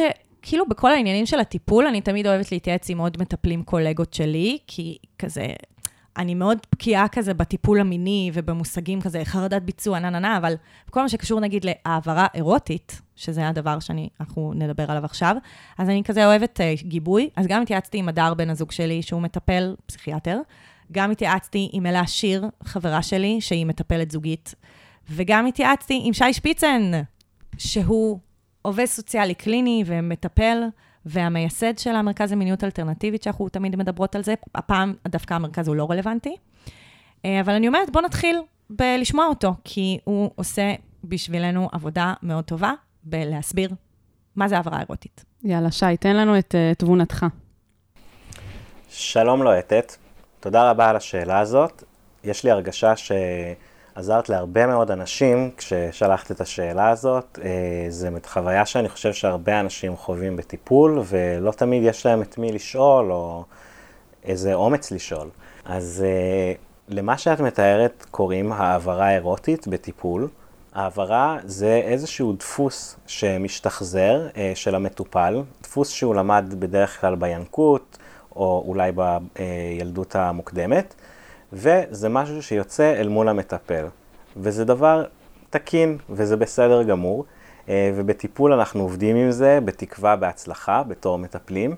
[0.48, 4.98] שכאילו בכל העניינים של הטיפול, אני תמיד אוהבת להתייעץ עם עוד מטפלים קולגות שלי, כי
[5.18, 5.46] כזה,
[6.16, 10.54] אני מאוד בקיאה כזה בטיפול המיני ובמושגים כזה, חרדת ביצוע, נה נה נה, אבל
[10.88, 15.36] בכל מה שקשור נגיד להעברה אירוטית, שזה הדבר שאנחנו נדבר עליו עכשיו,
[15.78, 17.30] אז אני כזה אוהבת uh, גיבוי.
[17.36, 20.40] אז גם התייעצתי עם הדר בן הזוג שלי, שהוא מטפל פסיכיאטר,
[20.92, 24.54] גם התייעצתי עם אלה שיר, חברה שלי, שהיא מטפלת זוגית,
[25.10, 26.90] וגם התייעצתי עם שי שפיצן,
[27.58, 28.18] שהוא
[28.62, 30.62] עובד סוציאלי קליני ומטפל,
[31.06, 35.90] והמייסד של המרכז למיניות אלטרנטיבית, שאנחנו תמיד מדברות על זה, הפעם דווקא המרכז הוא לא
[35.90, 36.36] רלוונטי.
[37.24, 38.38] אה, אבל אני אומרת, בוא נתחיל
[38.70, 42.72] בלשמוע אותו, כי הוא עושה בשבילנו עבודה מאוד טובה
[43.04, 43.70] בלהסביר
[44.36, 45.24] מה זה העברה אירוטית.
[45.44, 47.26] יאללה, שי, תן לנו את uh, תבונתך.
[48.88, 49.96] שלום לוהטת,
[50.40, 51.84] תודה רבה על השאלה הזאת.
[52.24, 52.96] יש לי הרגשה
[53.98, 57.38] שעזרת להרבה מאוד אנשים כששלחת את השאלה הזאת.
[57.44, 62.52] אה, זו חוויה שאני חושב שהרבה אנשים חווים בטיפול, ולא תמיד יש להם את מי
[62.52, 63.44] לשאול, או
[64.24, 65.28] איזה אומץ לשאול.
[65.64, 66.52] אז אה,
[66.88, 70.28] למה שאת מתארת קוראים העברה אירוטית בטיפול.
[70.74, 77.98] העברה זה איזשהו דפוס שמשתחזר אה, של המטופל, דפוס שהוא למד בדרך כלל בינקות,
[78.36, 80.94] או אולי בילדות המוקדמת,
[81.52, 83.86] וזה משהו שיוצא אל מול המטפל.
[84.36, 85.04] וזה דבר
[85.50, 87.24] תקין, וזה בסדר גמור,
[87.68, 91.76] ובטיפול אנחנו עובדים עם זה, בתקווה בהצלחה, בתור מטפלים.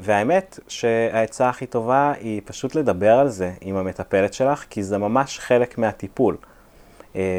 [0.00, 5.38] והאמת שהעצה הכי טובה היא פשוט לדבר על זה עם המטפלת שלך, כי זה ממש
[5.38, 6.36] חלק מהטיפול.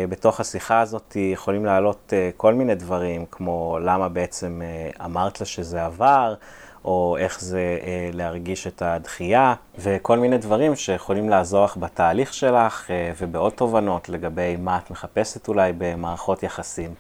[0.10, 4.62] בתוך השיחה הזאת יכולים לעלות כל מיני דברים, כמו למה בעצם
[5.06, 6.34] אמרת לה שזה עבר,
[6.86, 12.92] או איך זה אה, להרגיש את הדחייה, וכל מיני דברים שיכולים לעזור לך בתהליך שלך
[12.92, 16.94] אה, ובעוד תובנות לגבי מה את מחפשת אולי במערכות יחסים.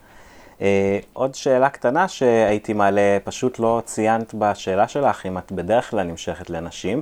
[0.61, 6.03] אה, עוד שאלה קטנה שהייתי מעלה, פשוט לא ציינת בשאלה שלך אם את בדרך כלל
[6.03, 7.01] נמשכת לנשים,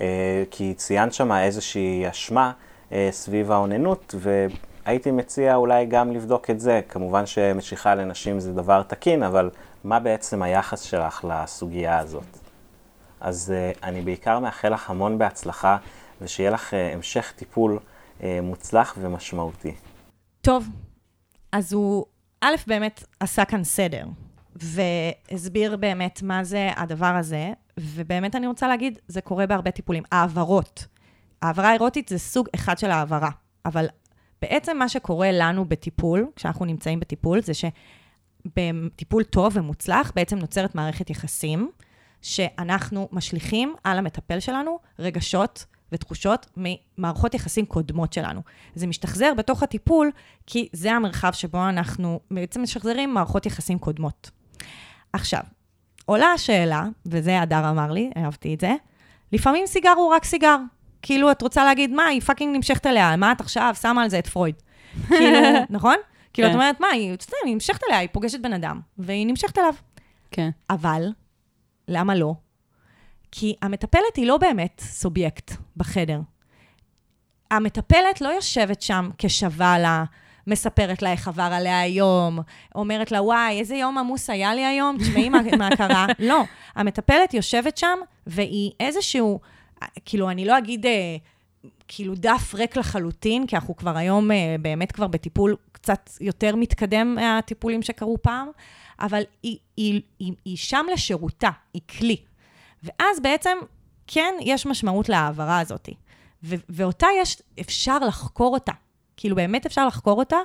[0.00, 2.52] אה, כי ציינת שם איזושהי אשמה
[2.92, 6.80] אה, סביב האוננות, והייתי מציע אולי גם לבדוק את זה.
[6.88, 9.50] כמובן שמשיכה לנשים זה דבר תקין, אבל
[9.84, 12.38] מה בעצם היחס שלך לסוגיה הזאת.
[13.20, 15.76] אז uh, אני בעיקר מאחל לך המון בהצלחה,
[16.20, 19.74] ושיהיה לך uh, המשך טיפול uh, מוצלח ומשמעותי.
[20.40, 20.68] טוב,
[21.52, 22.04] אז הוא,
[22.40, 24.06] א', באמת עשה כאן סדר,
[24.56, 30.02] והסביר באמת מה זה הדבר הזה, ובאמת אני רוצה להגיד, זה קורה בהרבה טיפולים.
[30.12, 30.86] העברות.
[31.42, 33.30] העברה אירוטית זה סוג אחד של העברה,
[33.64, 33.86] אבל
[34.42, 37.64] בעצם מה שקורה לנו בטיפול, כשאנחנו נמצאים בטיפול, זה ש...
[38.56, 41.70] בטיפול טוב ומוצלח, בעצם נוצרת מערכת יחסים,
[42.22, 48.40] שאנחנו משליכים על המטפל שלנו רגשות ותחושות ממערכות יחסים קודמות שלנו.
[48.74, 50.10] זה משתחזר בתוך הטיפול,
[50.46, 54.30] כי זה המרחב שבו אנחנו בעצם משחזרים מערכות יחסים קודמות.
[55.12, 55.40] עכשיו,
[56.06, 58.74] עולה השאלה, וזה הדר אמר לי, אהבתי את זה,
[59.32, 60.56] לפעמים סיגר הוא רק סיגר.
[61.02, 64.18] כאילו, את רוצה להגיד, מה, היא פאקינג נמשכת אליה, מה את עכשיו שמה על זה
[64.18, 64.54] את פרויד?
[65.08, 65.38] כאילו,
[65.70, 65.96] נכון?
[66.34, 66.58] כאילו, את כן.
[66.58, 69.74] אומרת, מה, היא, יודע, היא נמשכת אליה, היא פוגשת בן אדם, והיא נמשכת אליו.
[70.30, 70.50] כן.
[70.70, 71.08] אבל,
[71.88, 72.34] למה לא?
[73.32, 76.20] כי המטפלת היא לא באמת סובייקט בחדר.
[77.50, 80.04] המטפלת לא יושבת שם כשווה לה,
[80.46, 82.38] מספרת לה איך עבר עליה היום,
[82.74, 86.06] אומרת לה, וואי, איזה יום עמוס היה לי היום, תשמעי מה, מה קרה.
[86.18, 86.42] לא,
[86.74, 89.40] המטפלת יושבת שם, והיא איזשהו,
[90.04, 90.86] כאילו, אני לא אגיד...
[91.88, 97.14] כאילו דף ריק לחלוטין, כי אנחנו כבר היום אה, באמת כבר בטיפול קצת יותר מתקדם
[97.14, 98.48] מהטיפולים שקרו פעם,
[99.00, 102.16] אבל היא, היא, היא, היא שם לשירותה, היא כלי.
[102.82, 103.58] ואז בעצם,
[104.06, 105.88] כן, יש משמעות להעברה הזאת.
[106.42, 108.72] ו- ואותה יש, אפשר לחקור אותה.
[109.16, 110.36] כאילו, באמת אפשר לחקור אותה,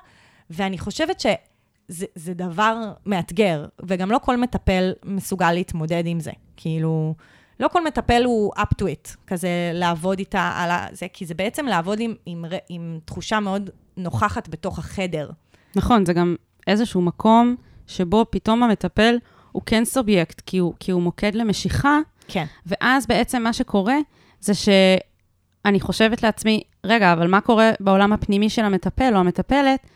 [0.49, 6.31] ואני חושבת שזה זה דבר מאתגר, וגם לא כל מטפל מסוגל להתמודד עם זה.
[6.57, 7.15] כאילו,
[7.59, 11.65] לא כל מטפל הוא up to it, כזה לעבוד איתה על זה, כי זה בעצם
[11.65, 15.29] לעבוד עם, עם, עם תחושה מאוד נוכחת בתוך החדר.
[15.75, 16.35] נכון, זה גם
[16.67, 17.55] איזשהו מקום
[17.87, 19.17] שבו פתאום המטפל
[19.51, 22.45] הוא כן סובייקט, כי הוא, כי הוא מוקד למשיכה, כן.
[22.65, 23.97] ואז בעצם מה שקורה
[24.39, 29.87] זה שאני חושבת לעצמי, רגע, אבל מה קורה בעולם הפנימי של המטפל או המטפלת,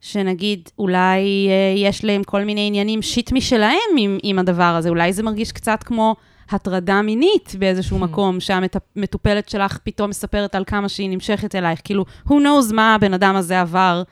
[0.00, 5.12] שנגיד אולי אה, יש להם כל מיני עניינים שיט משלהם עם, עם הדבר הזה, אולי
[5.12, 6.16] זה מרגיש קצת כמו
[6.54, 12.30] הטרדה מינית באיזשהו מקום, שהמטופלת שלך פתאום מספרת על כמה שהיא נמשכת אלייך, כאילו, who
[12.32, 14.02] knows מה הבן אדם הזה עבר,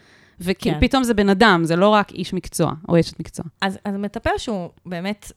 [0.41, 0.87] וכאילו, כן.
[0.87, 3.45] פתאום זה בן אדם, זה לא רק איש מקצוע או אשת מקצוע.
[3.61, 5.33] אז, אז מטפל שהוא באמת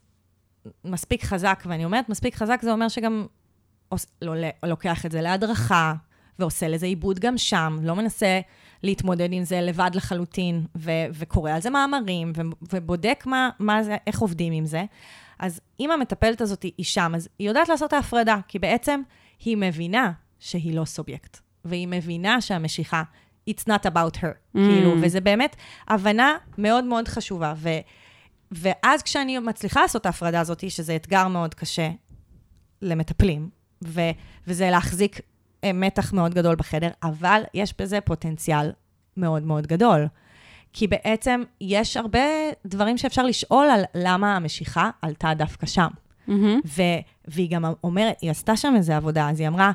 [0.85, 3.25] מספיק חזק, ואני אומרת מספיק חזק, זה אומר שגם
[3.89, 5.93] עוש, לא, לוקח את זה להדרכה,
[6.39, 8.39] ועושה לזה עיבוד גם שם, לא מנסה
[8.83, 12.41] להתמודד עם זה לבד לחלוטין, ו, וקורא על זה מאמרים, ו,
[12.73, 14.83] ובודק מה, מה זה, איך עובדים עם זה.
[15.39, 19.01] אז אם המטפלת הזאת היא שם, אז היא יודעת לעשות את ההפרדה, כי בעצם
[19.45, 23.03] היא מבינה שהיא לא סובייקט, והיא מבינה שהמשיכה,
[23.49, 24.59] it's not about her, mm.
[24.59, 25.55] כאילו, וזה באמת
[25.87, 27.53] הבנה מאוד מאוד חשובה.
[27.57, 27.69] ו,
[28.51, 31.89] ואז כשאני מצליחה לעשות את ההפרדה הזאת, שזה אתגר מאוד קשה
[32.81, 33.49] למטפלים,
[33.83, 34.01] ו,
[34.47, 35.19] וזה להחזיק
[35.63, 38.71] אה, מתח מאוד גדול בחדר, אבל יש בזה פוטנציאל
[39.17, 40.07] מאוד מאוד גדול.
[40.73, 42.19] כי בעצם יש הרבה
[42.65, 45.87] דברים שאפשר לשאול על למה המשיכה עלתה דווקא שם.
[46.27, 46.31] Mm-hmm.
[46.65, 49.71] ו- והיא גם אומרת, היא עשתה שם איזו עבודה, אז היא אמרה,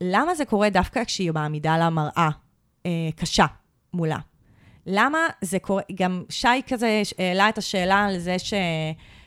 [0.00, 2.28] למה זה קורה דווקא כשהיא מעמידה לה מראה
[2.86, 3.46] אה, קשה
[3.94, 4.18] מולה?
[4.86, 8.54] למה זה קורה, גם שי כזה העלה את השאלה על זה ש...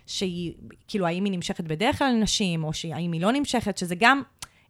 [0.08, 0.54] שהיא,
[0.88, 4.22] כאילו, האם היא נמשכת בדרך כלל לנשים, או שהאם היא לא נמשכת, שזה גם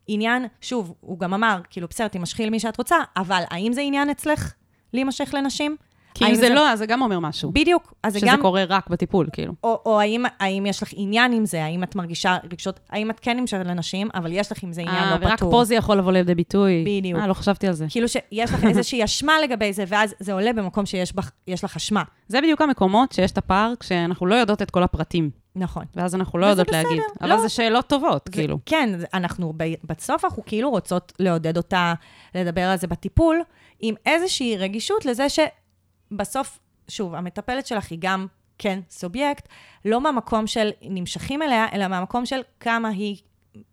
[0.08, 4.10] עניין, שוב, הוא גם אמר, כאילו, בסדר, תימשכי למי שאת רוצה, אבל האם זה עניין
[4.10, 4.54] אצלך
[4.94, 5.76] להימשך לנשים?
[6.18, 7.52] כי אם זה לא, אז זה גם אומר משהו.
[7.52, 8.42] בדיוק, אז זה שזה גם...
[8.42, 9.54] קורה רק בטיפול, כאילו.
[9.64, 13.20] או, או האם, האם יש לך עניין עם זה, האם את מרגישה רגשות, האם את
[13.20, 15.52] כן נמשכת לנשים, אבל יש לך עם זה עניין אה, לא ורק פתור.
[15.52, 16.84] פה זה יכול לבוא לידי ביטוי.
[17.00, 17.20] בדיוק.
[17.20, 17.86] אה, לא חשבתי על זה.
[17.90, 21.14] כאילו שיש לך איזושהי אשמה לגבי זה, ואז זה עולה במקום שיש
[21.64, 22.04] לך אשמה.
[22.28, 25.30] זה בדיוק המקומות שיש את הפער כשאנחנו לא יודעות את כל הפרטים.
[25.56, 25.84] נכון.
[25.96, 27.02] ואז אנחנו לא יודעות בסדר, להגיד.
[27.22, 27.40] אבל לא.
[27.42, 28.58] זה שאלות טובות, כאילו.
[28.66, 31.94] כן, זה- אנחנו, ב- בסוף אנחנו כאילו רוצות לעודד אותה
[32.36, 33.42] לדבר על זה בטיפול,
[33.80, 35.30] עם איזושהי רגישות לזה
[36.16, 39.48] שבסוף, שוב, המטפלת שלך היא גם, כן, סובייקט,
[39.86, 43.18] לא מהמקום של נמשכים אליה, אלא מהמקום של כמה היא,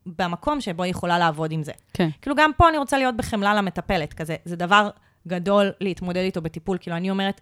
[0.07, 1.73] במקום שבו היא יכולה לעבוד עם זה.
[1.93, 2.09] כן.
[2.23, 4.91] כאילו, גם פה אני רוצה להיות בחמלה למטפלת, כזה, זה דבר
[5.29, 6.79] גדול להתמודד איתו בטיפול.
[6.81, 7.41] כאילו, אני אומרת,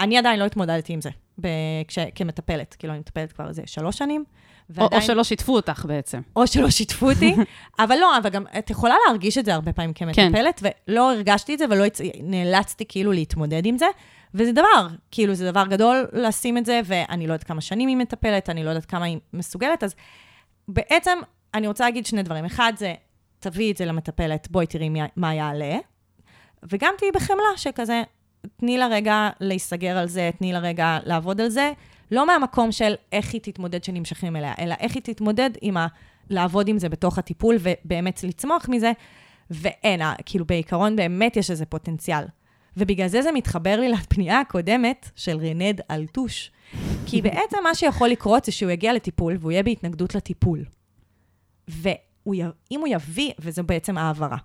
[0.00, 1.48] אני עדיין לא התמודדתי עם זה ב-
[1.88, 2.76] כש- כמטפלת.
[2.78, 4.24] כאילו, אני מטפלת כבר איזה שלוש שנים,
[4.70, 5.02] או- ועדיין...
[5.02, 6.20] או שלא שיתפו אותך בעצם.
[6.36, 7.34] או שלא שיתפו אותי,
[7.84, 10.68] אבל לא, אבל גם את יכולה להרגיש את זה הרבה פעמים כמטפלת, כן.
[10.88, 12.00] ולא הרגשתי את זה ולא הצ...
[12.22, 13.86] נאלצתי כאילו להתמודד עם זה,
[14.34, 17.96] וזה דבר, כאילו זה דבר גדול לשים את זה, ואני לא יודעת כמה שנים היא
[17.96, 19.94] מטפלת, אני לא יודעת כמה היא מסוגלת, אז
[20.68, 21.18] בעצם
[21.54, 22.44] אני רוצה להגיד שני דברים.
[22.44, 22.94] אחד זה,
[23.38, 25.78] תביאי את זה למטפלת, בואי תראי מה יעלה,
[26.62, 28.02] וגם תהיי בחמלה, שכזה,
[28.56, 31.72] תני לה רגע להיסגר על זה, תני לה רגע לעבוד על זה,
[32.10, 35.86] לא מהמקום של איך היא תתמודד שנמשכים אליה, אלא איך היא תתמודד עם ה...
[36.30, 38.92] לעבוד עם זה בתוך הטיפול ובאמת לצמוח מזה,
[39.50, 42.24] ואין, כאילו בעיקרון באמת יש איזה פוטנציאל.
[42.76, 46.50] ובגלל זה זה מתחבר לי לפנייה הקודמת של רנד אלטוש.
[47.06, 50.64] כי בעצם מה שיכול לקרות זה שהוא יגיע לטיפול והוא יהיה בהתנגדות לטיפול.
[51.68, 54.36] ואם הוא יביא, וזו בעצם העברה,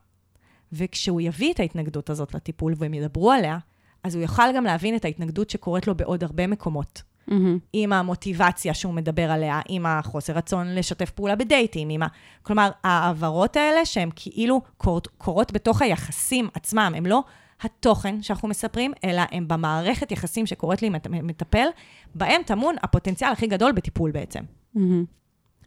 [0.72, 3.58] וכשהוא יביא את ההתנגדות הזאת לטיפול והם ידברו עליה,
[4.04, 7.04] אז הוא יוכל גם להבין את ההתנגדות שקורית לו בעוד הרבה מקומות.
[7.28, 7.58] מהמם.
[7.74, 12.08] עם המוטיבציה שהוא מדבר עליה, עם החוסר רצון לשתף פעולה בדייטים, עם ה...
[12.42, 17.24] כלומר, ההעברות האלה שהן כאילו קורות, קורות בתוך היחסים עצמם, הם לא
[17.62, 21.68] התוכן שאנחנו מספרים, אלא הם במערכת יחסים שקורית לי מטפל,
[22.16, 24.40] בהם טמון הפוטנציאל הכי גדול בטיפול בעצם.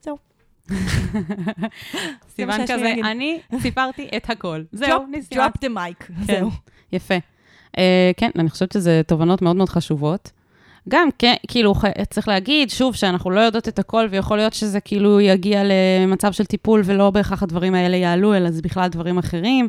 [0.03, 0.17] זהו.
[2.35, 2.95] סיוון לי כזה.
[3.05, 4.63] אני סיפרתי את הכל.
[4.73, 5.47] זהו, ניסיון.
[5.47, 6.51] drop the mic, כן, זהו.
[6.93, 7.15] יפה.
[7.77, 7.81] Uh,
[8.17, 10.31] כן, אני חושבת שזה תובנות מאוד מאוד חשובות.
[10.89, 11.75] גם, כן, כאילו,
[12.11, 16.45] צריך להגיד, שוב, שאנחנו לא יודעות את הכל, ויכול להיות שזה כאילו יגיע למצב של
[16.45, 19.69] טיפול, ולא בהכרח הדברים האלה יעלו, אלא זה בכלל דברים אחרים.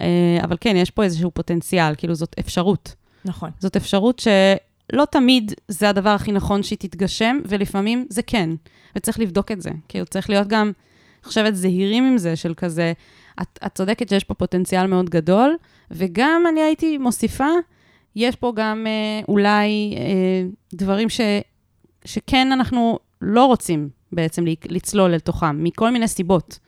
[0.00, 0.02] Uh,
[0.44, 2.94] אבל כן, יש פה איזשהו פוטנציאל, כאילו, זאת אפשרות.
[3.24, 3.50] נכון.
[3.58, 8.50] זאת אפשרות שלא תמיד זה הדבר הכי נכון שהיא תתגשם, ולפעמים זה כן,
[8.96, 9.70] וצריך לבדוק את זה.
[9.88, 12.92] כאילו, צריך להיות גם, אני חושבת, זהירים עם זה, של כזה,
[13.42, 15.56] את, את צודקת שיש פה פוטנציאל מאוד גדול,
[15.90, 17.48] וגם אני הייתי מוסיפה,
[18.16, 21.20] יש פה גם אה, אולי אה, דברים ש,
[22.04, 26.58] שכן אנחנו לא רוצים בעצם לצלול אל תוכם, מכל מיני סיבות.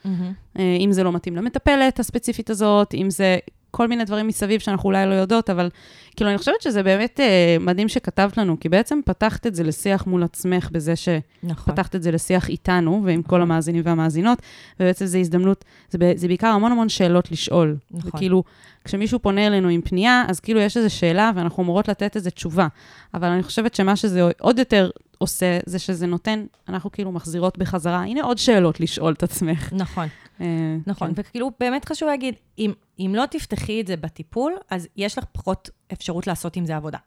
[0.59, 3.39] אה, אם זה לא מתאים למטפלת הספציפית הזאת, אם זה
[3.77, 5.69] כל מיני דברים מסביב שאנחנו אולי לא יודעות, אבל
[6.17, 10.07] כאילו, אני חושבת שזה באמת אה, מדהים שכתבת לנו, כי בעצם פתחת את זה לשיח
[10.07, 11.75] מול עצמך בזה שפתחת נכון.
[11.95, 14.39] את זה לשיח איתנו ועם כל המאזינים והמאזינות,
[14.81, 17.77] ובעצם זו הזדמנות, זה, זה בעיקר המון המון שאלות לשאול.
[17.91, 18.11] נכון.
[18.15, 18.43] וכאילו,
[18.85, 22.67] כשמישהו פונה אלינו עם פנייה, אז כאילו יש איזו שאלה ואנחנו אמורות לתת איזו תשובה.
[23.15, 28.03] אבל אני חושבת שמה שזה עוד יותר עושה, זה שזה נותן, אנחנו כאילו מחזירות בחזרה,
[28.03, 29.73] הנה עוד שאלות לשאול את עצמך.
[29.73, 30.09] נכון.
[30.41, 31.15] אה, נכון, כן.
[31.17, 35.71] וכאילו באמת חשוב להגיד, אם, אם לא תפתחי את זה בטיפול, אז יש לך פחות
[35.93, 36.99] אפשרות לעשות עם זה עבודה.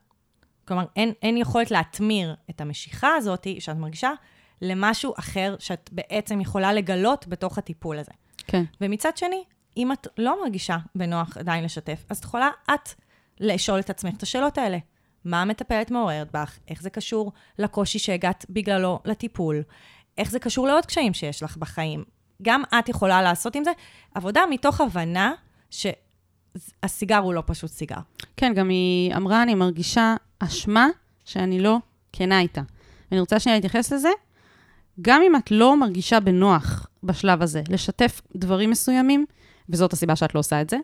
[0.68, 4.12] כלומר, אין, אין יכולת להטמיר את המשיכה הזאת שאת מרגישה
[4.62, 8.12] למשהו אחר שאת בעצם יכולה לגלות בתוך הטיפול הזה.
[8.48, 8.64] כן.
[8.82, 9.44] ומצד שני,
[9.78, 12.90] אם את לא מרגישה בנוח עדיין לשתף, אז את יכולה את
[13.40, 14.78] לשאול את עצמך את השאלות האלה.
[15.26, 16.60] מה המטפלת מעוררת בך?
[16.68, 19.64] איך זה קשור לקושי שהגעת בגללו לטיפול?
[20.18, 22.04] איך זה קשור לעוד קשיים שיש לך בחיים?
[22.42, 23.72] גם את יכולה לעשות עם זה
[24.16, 25.34] עבודה מתוך הבנה
[25.70, 28.00] שהסיגר הוא לא פשוט סיגר.
[28.38, 30.88] כן, גם היא אמרה, אני מרגישה אשמה
[31.26, 31.78] שאני לא
[32.14, 32.62] כנה איתה.
[33.12, 34.10] ואני רוצה שנייה להתייחס לזה.
[35.02, 39.26] גם אם את לא מרגישה בנוח בשלב הזה לשתף דברים מסוימים,
[39.70, 40.78] וזאת הסיבה שאת לא עושה את זה,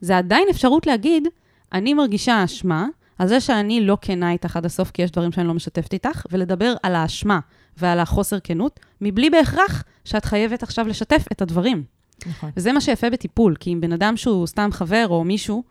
[0.00, 1.28] זה עדיין אפשרות להגיד,
[1.72, 2.86] אני מרגישה אשמה
[3.18, 6.26] על זה שאני לא כנה איתך עד הסוף, כי יש דברים שאני לא משתפת איתך,
[6.30, 7.40] ולדבר על האשמה
[7.76, 11.84] ועל החוסר כנות, מבלי בהכרח שאת חייבת עכשיו לשתף את הדברים.
[12.26, 12.50] נכון.
[12.56, 15.62] וזה מה שיפה בטיפול, כי אם בן אדם שהוא סתם חבר או מישהו,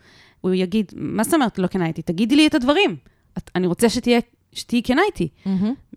[0.41, 2.01] הוא יגיד, מה זאת אומרת לא כנה איתי?
[2.01, 2.95] תגידי לי את הדברים.
[3.37, 4.19] את, אני רוצה שתהיה,
[4.53, 5.29] שתהיי כנה איתי.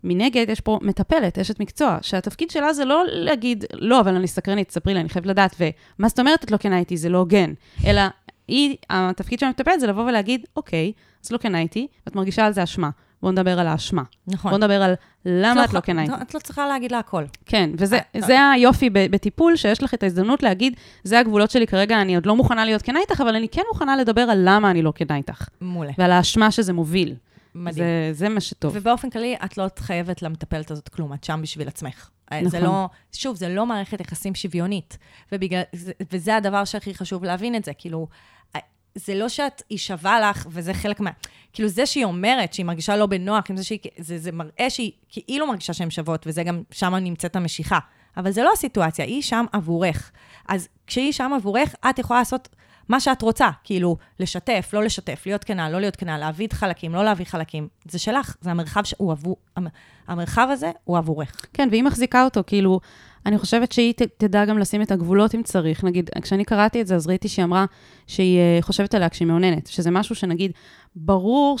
[0.03, 4.67] מנגד, יש פה מטפלת, אשת מקצוע, שהתפקיד שלה זה לא להגיד, לא, אבל אני סקרנית,
[4.67, 7.53] תספרי לי, אני חייבת לדעת, ומה זאת אומרת את לא כנה איתי, זה לא הוגן.
[7.85, 8.01] אלא,
[8.47, 10.91] היא, התפקיד של המטפלת זה לבוא ולהגיד, אוקיי,
[11.25, 12.89] אז לא כנה איתי, ואת מרגישה על זה אשמה.
[13.21, 14.03] בואו נדבר על האשמה.
[14.27, 14.51] נכון.
[14.51, 14.93] בואו נדבר על
[15.25, 16.13] למה את לא כנה איתי.
[16.21, 17.23] את לא צריכה להגיד לה הכל.
[17.45, 22.01] כן, וזה אה, זה היופי בטיפול, שיש לך את ההזדמנות להגיד, זה הגבולות שלי כרגע,
[22.01, 24.81] אני עוד לא מוכנה להיות כנה איתך, אבל אני כן מוכנה לדבר על למה אני
[24.81, 25.91] לא כנה איתך, מעולה.
[25.97, 27.15] ועל האשמה שזה מוביל.
[27.55, 27.77] מדהים.
[27.77, 28.71] זה, זה מה שטוב.
[28.75, 32.09] ובאופן כללי, את לא חייבת למטפלת הזאת כלום, את שם בשביל עצמך.
[32.31, 32.49] נכון.
[32.49, 32.59] זה.
[32.59, 34.97] לא, שוב, זה לא מערכת יחסים שוויונית,
[35.31, 38.07] ובגלל, זה, וזה הדבר שהכי חשוב להבין את זה, כאילו,
[38.97, 41.11] זה לא שאת, היא שווה לך, וזה חלק מה...
[41.53, 43.79] כאילו, זה שהיא אומרת שהיא מרגישה לא בנוח, זה שהיא...
[43.97, 47.79] זה, זה מראה שהיא כאילו מרגישה שהן שוות, וזה גם, שם נמצאת המשיכה.
[48.17, 50.11] אבל זה לא הסיטואציה, היא שם עבורך.
[50.47, 52.49] אז כשהיא שם עבורך, את יכולה לעשות
[52.89, 57.03] מה שאת רוצה, כאילו, לשתף, לא לשתף, להיות כנה, לא להיות כנה, להביא חלקים, לא
[57.05, 57.67] להביא חלקים.
[57.89, 59.37] זה שלך, זה המרחב שהוא עבור...
[59.55, 59.67] המ-
[60.07, 61.45] המרחב הזה הוא עבורך.
[61.53, 62.79] כן, והיא מחזיקה אותו, כאילו,
[63.25, 65.83] אני חושבת שהיא ת, תדע גם לשים את הגבולות אם צריך.
[65.83, 67.65] נגיד, כשאני קראתי את זה, אז ראיתי שהיא אמרה
[68.07, 70.51] שהיא אה, חושבת עליה כשהיא מאוננת, שזה משהו שנגיד,
[70.95, 71.57] ברור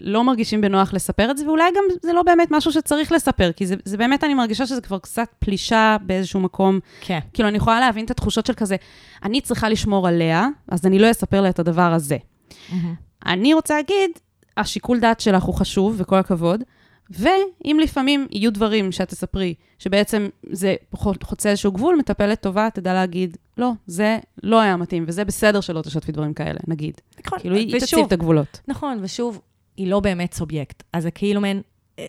[0.00, 3.66] שלא מרגישים בנוח לספר את זה, ואולי גם זה לא באמת משהו שצריך לספר, כי
[3.66, 6.80] זה, זה באמת, אני מרגישה שזה כבר קצת פלישה באיזשהו מקום.
[7.00, 7.18] כן.
[7.32, 8.76] כאילו, אני יכולה להבין את התחושות של כזה,
[9.22, 12.16] אני צריכה לשמור עליה, אז אני לא אספר לה את הדבר הזה.
[13.26, 14.10] אני רוצה להגיד,
[14.56, 16.64] השיקול דעת שלך הוא חשוב, וכל הכבוד,
[17.10, 23.36] ואם לפעמים יהיו דברים שאת תספרי, שבעצם זה חוצה איזשהו גבול, מטפלת טובה תדע להגיד,
[23.58, 27.00] לא, זה לא היה מתאים, וזה בסדר שלא תשתפי דברים כאלה, נגיד.
[27.26, 27.38] נכון.
[27.38, 28.60] כאילו, היא ושוב, תציב את הגבולות.
[28.68, 29.40] נכון, ושוב,
[29.76, 30.82] היא לא באמת סובייקט.
[30.92, 31.62] אז זה כאילו מעין,
[31.98, 32.06] אה,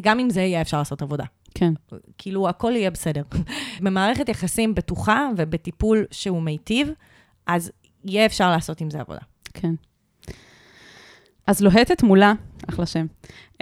[0.00, 1.24] גם עם זה יהיה אפשר לעשות עבודה.
[1.54, 1.72] כן.
[2.18, 3.22] כאילו, הכל יהיה בסדר.
[3.82, 6.88] במערכת יחסים בטוחה ובטיפול שהוא מיטיב,
[7.46, 7.70] אז
[8.04, 9.20] יהיה אפשר לעשות עם זה עבודה.
[9.54, 9.74] כן.
[11.46, 12.32] אז לוהטת מולה,
[12.68, 13.06] אחלה שם.
[13.52, 13.56] Uh,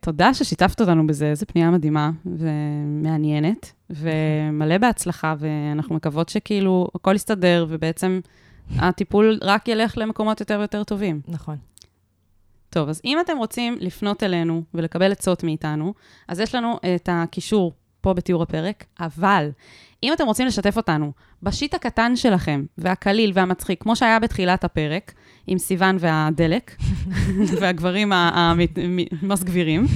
[0.00, 7.66] תודה ששיתפת אותנו בזה, איזו פנייה מדהימה ומעניינת, ומלא בהצלחה, ואנחנו מקוות שכאילו הכל יסתדר,
[7.68, 8.20] ובעצם
[8.76, 11.20] הטיפול רק ילך למקומות יותר ויותר טובים.
[11.28, 11.56] נכון.
[12.70, 15.94] טוב, אז אם אתם רוצים לפנות אלינו ולקבל עצות מאיתנו,
[16.28, 19.50] אז יש לנו את הקישור פה בתיאור הפרק, אבל
[20.02, 25.14] אם אתם רוצים לשתף אותנו בשיט הקטן שלכם, והקליל והמצחיק, כמו שהיה בתחילת הפרק,
[25.46, 26.76] עם סיוון והדלק,
[27.60, 29.86] והגברים המס גבירים,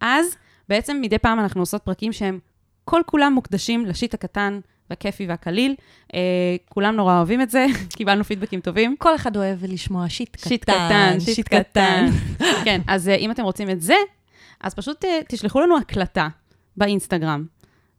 [0.00, 0.36] אז
[0.68, 2.38] בעצם מדי פעם אנחנו עושות פרקים שהם
[2.84, 5.74] כל כולם מוקדשים לשיט הקטן והכיפי והקליל.
[6.14, 6.20] אה,
[6.68, 8.96] כולם נורא אוהבים את זה, קיבלנו פידבקים טובים.
[8.98, 10.48] כל אחד אוהב לשמוע שיט קטן.
[10.48, 12.06] שיט קטן, שיט קטן.
[12.64, 13.94] כן, אז uh, אם אתם רוצים את זה,
[14.60, 16.28] אז פשוט uh, תשלחו לנו הקלטה
[16.76, 17.44] באינסטגרם,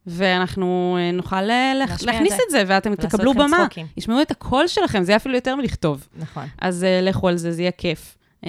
[0.07, 3.57] ואנחנו uh, נוכל להכניס את את זה, ואתם תקבלו במה.
[3.61, 3.87] צחוקים.
[3.97, 6.07] ישמעו את הקול שלכם, זה יהיה אפילו יותר מלכתוב.
[6.15, 6.43] נכון.
[6.61, 8.17] אז uh, לכו על זה, זה יהיה כיף.
[8.41, 8.47] Uh,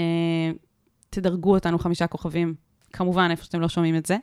[1.10, 2.54] תדרגו אותנו חמישה כוכבים,
[2.92, 4.16] כמובן, איפה שאתם לא שומעים את זה.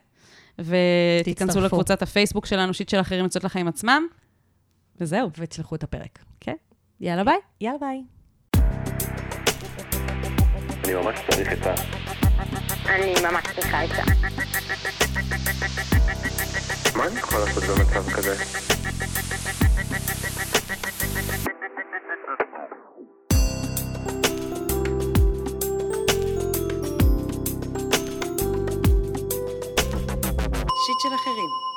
[0.60, 1.62] ותיכנסו.
[1.62, 4.08] לקבוצת הפייסבוק שלנו, שיט של אחרים יוצאות לחיים עצמם,
[5.00, 5.30] וזהו.
[5.38, 6.20] ותשלחו את הפרק.
[6.40, 6.56] כן.
[7.00, 7.38] יאללה, ביי.
[7.62, 8.02] יאללה ביי.
[10.84, 11.74] אני ממש צריך את ה...
[12.86, 14.04] אני ממש צריכה עצה.
[16.96, 18.36] מה אני יכול לעשות במצב כזה?
[31.06, 31.75] של אחרים.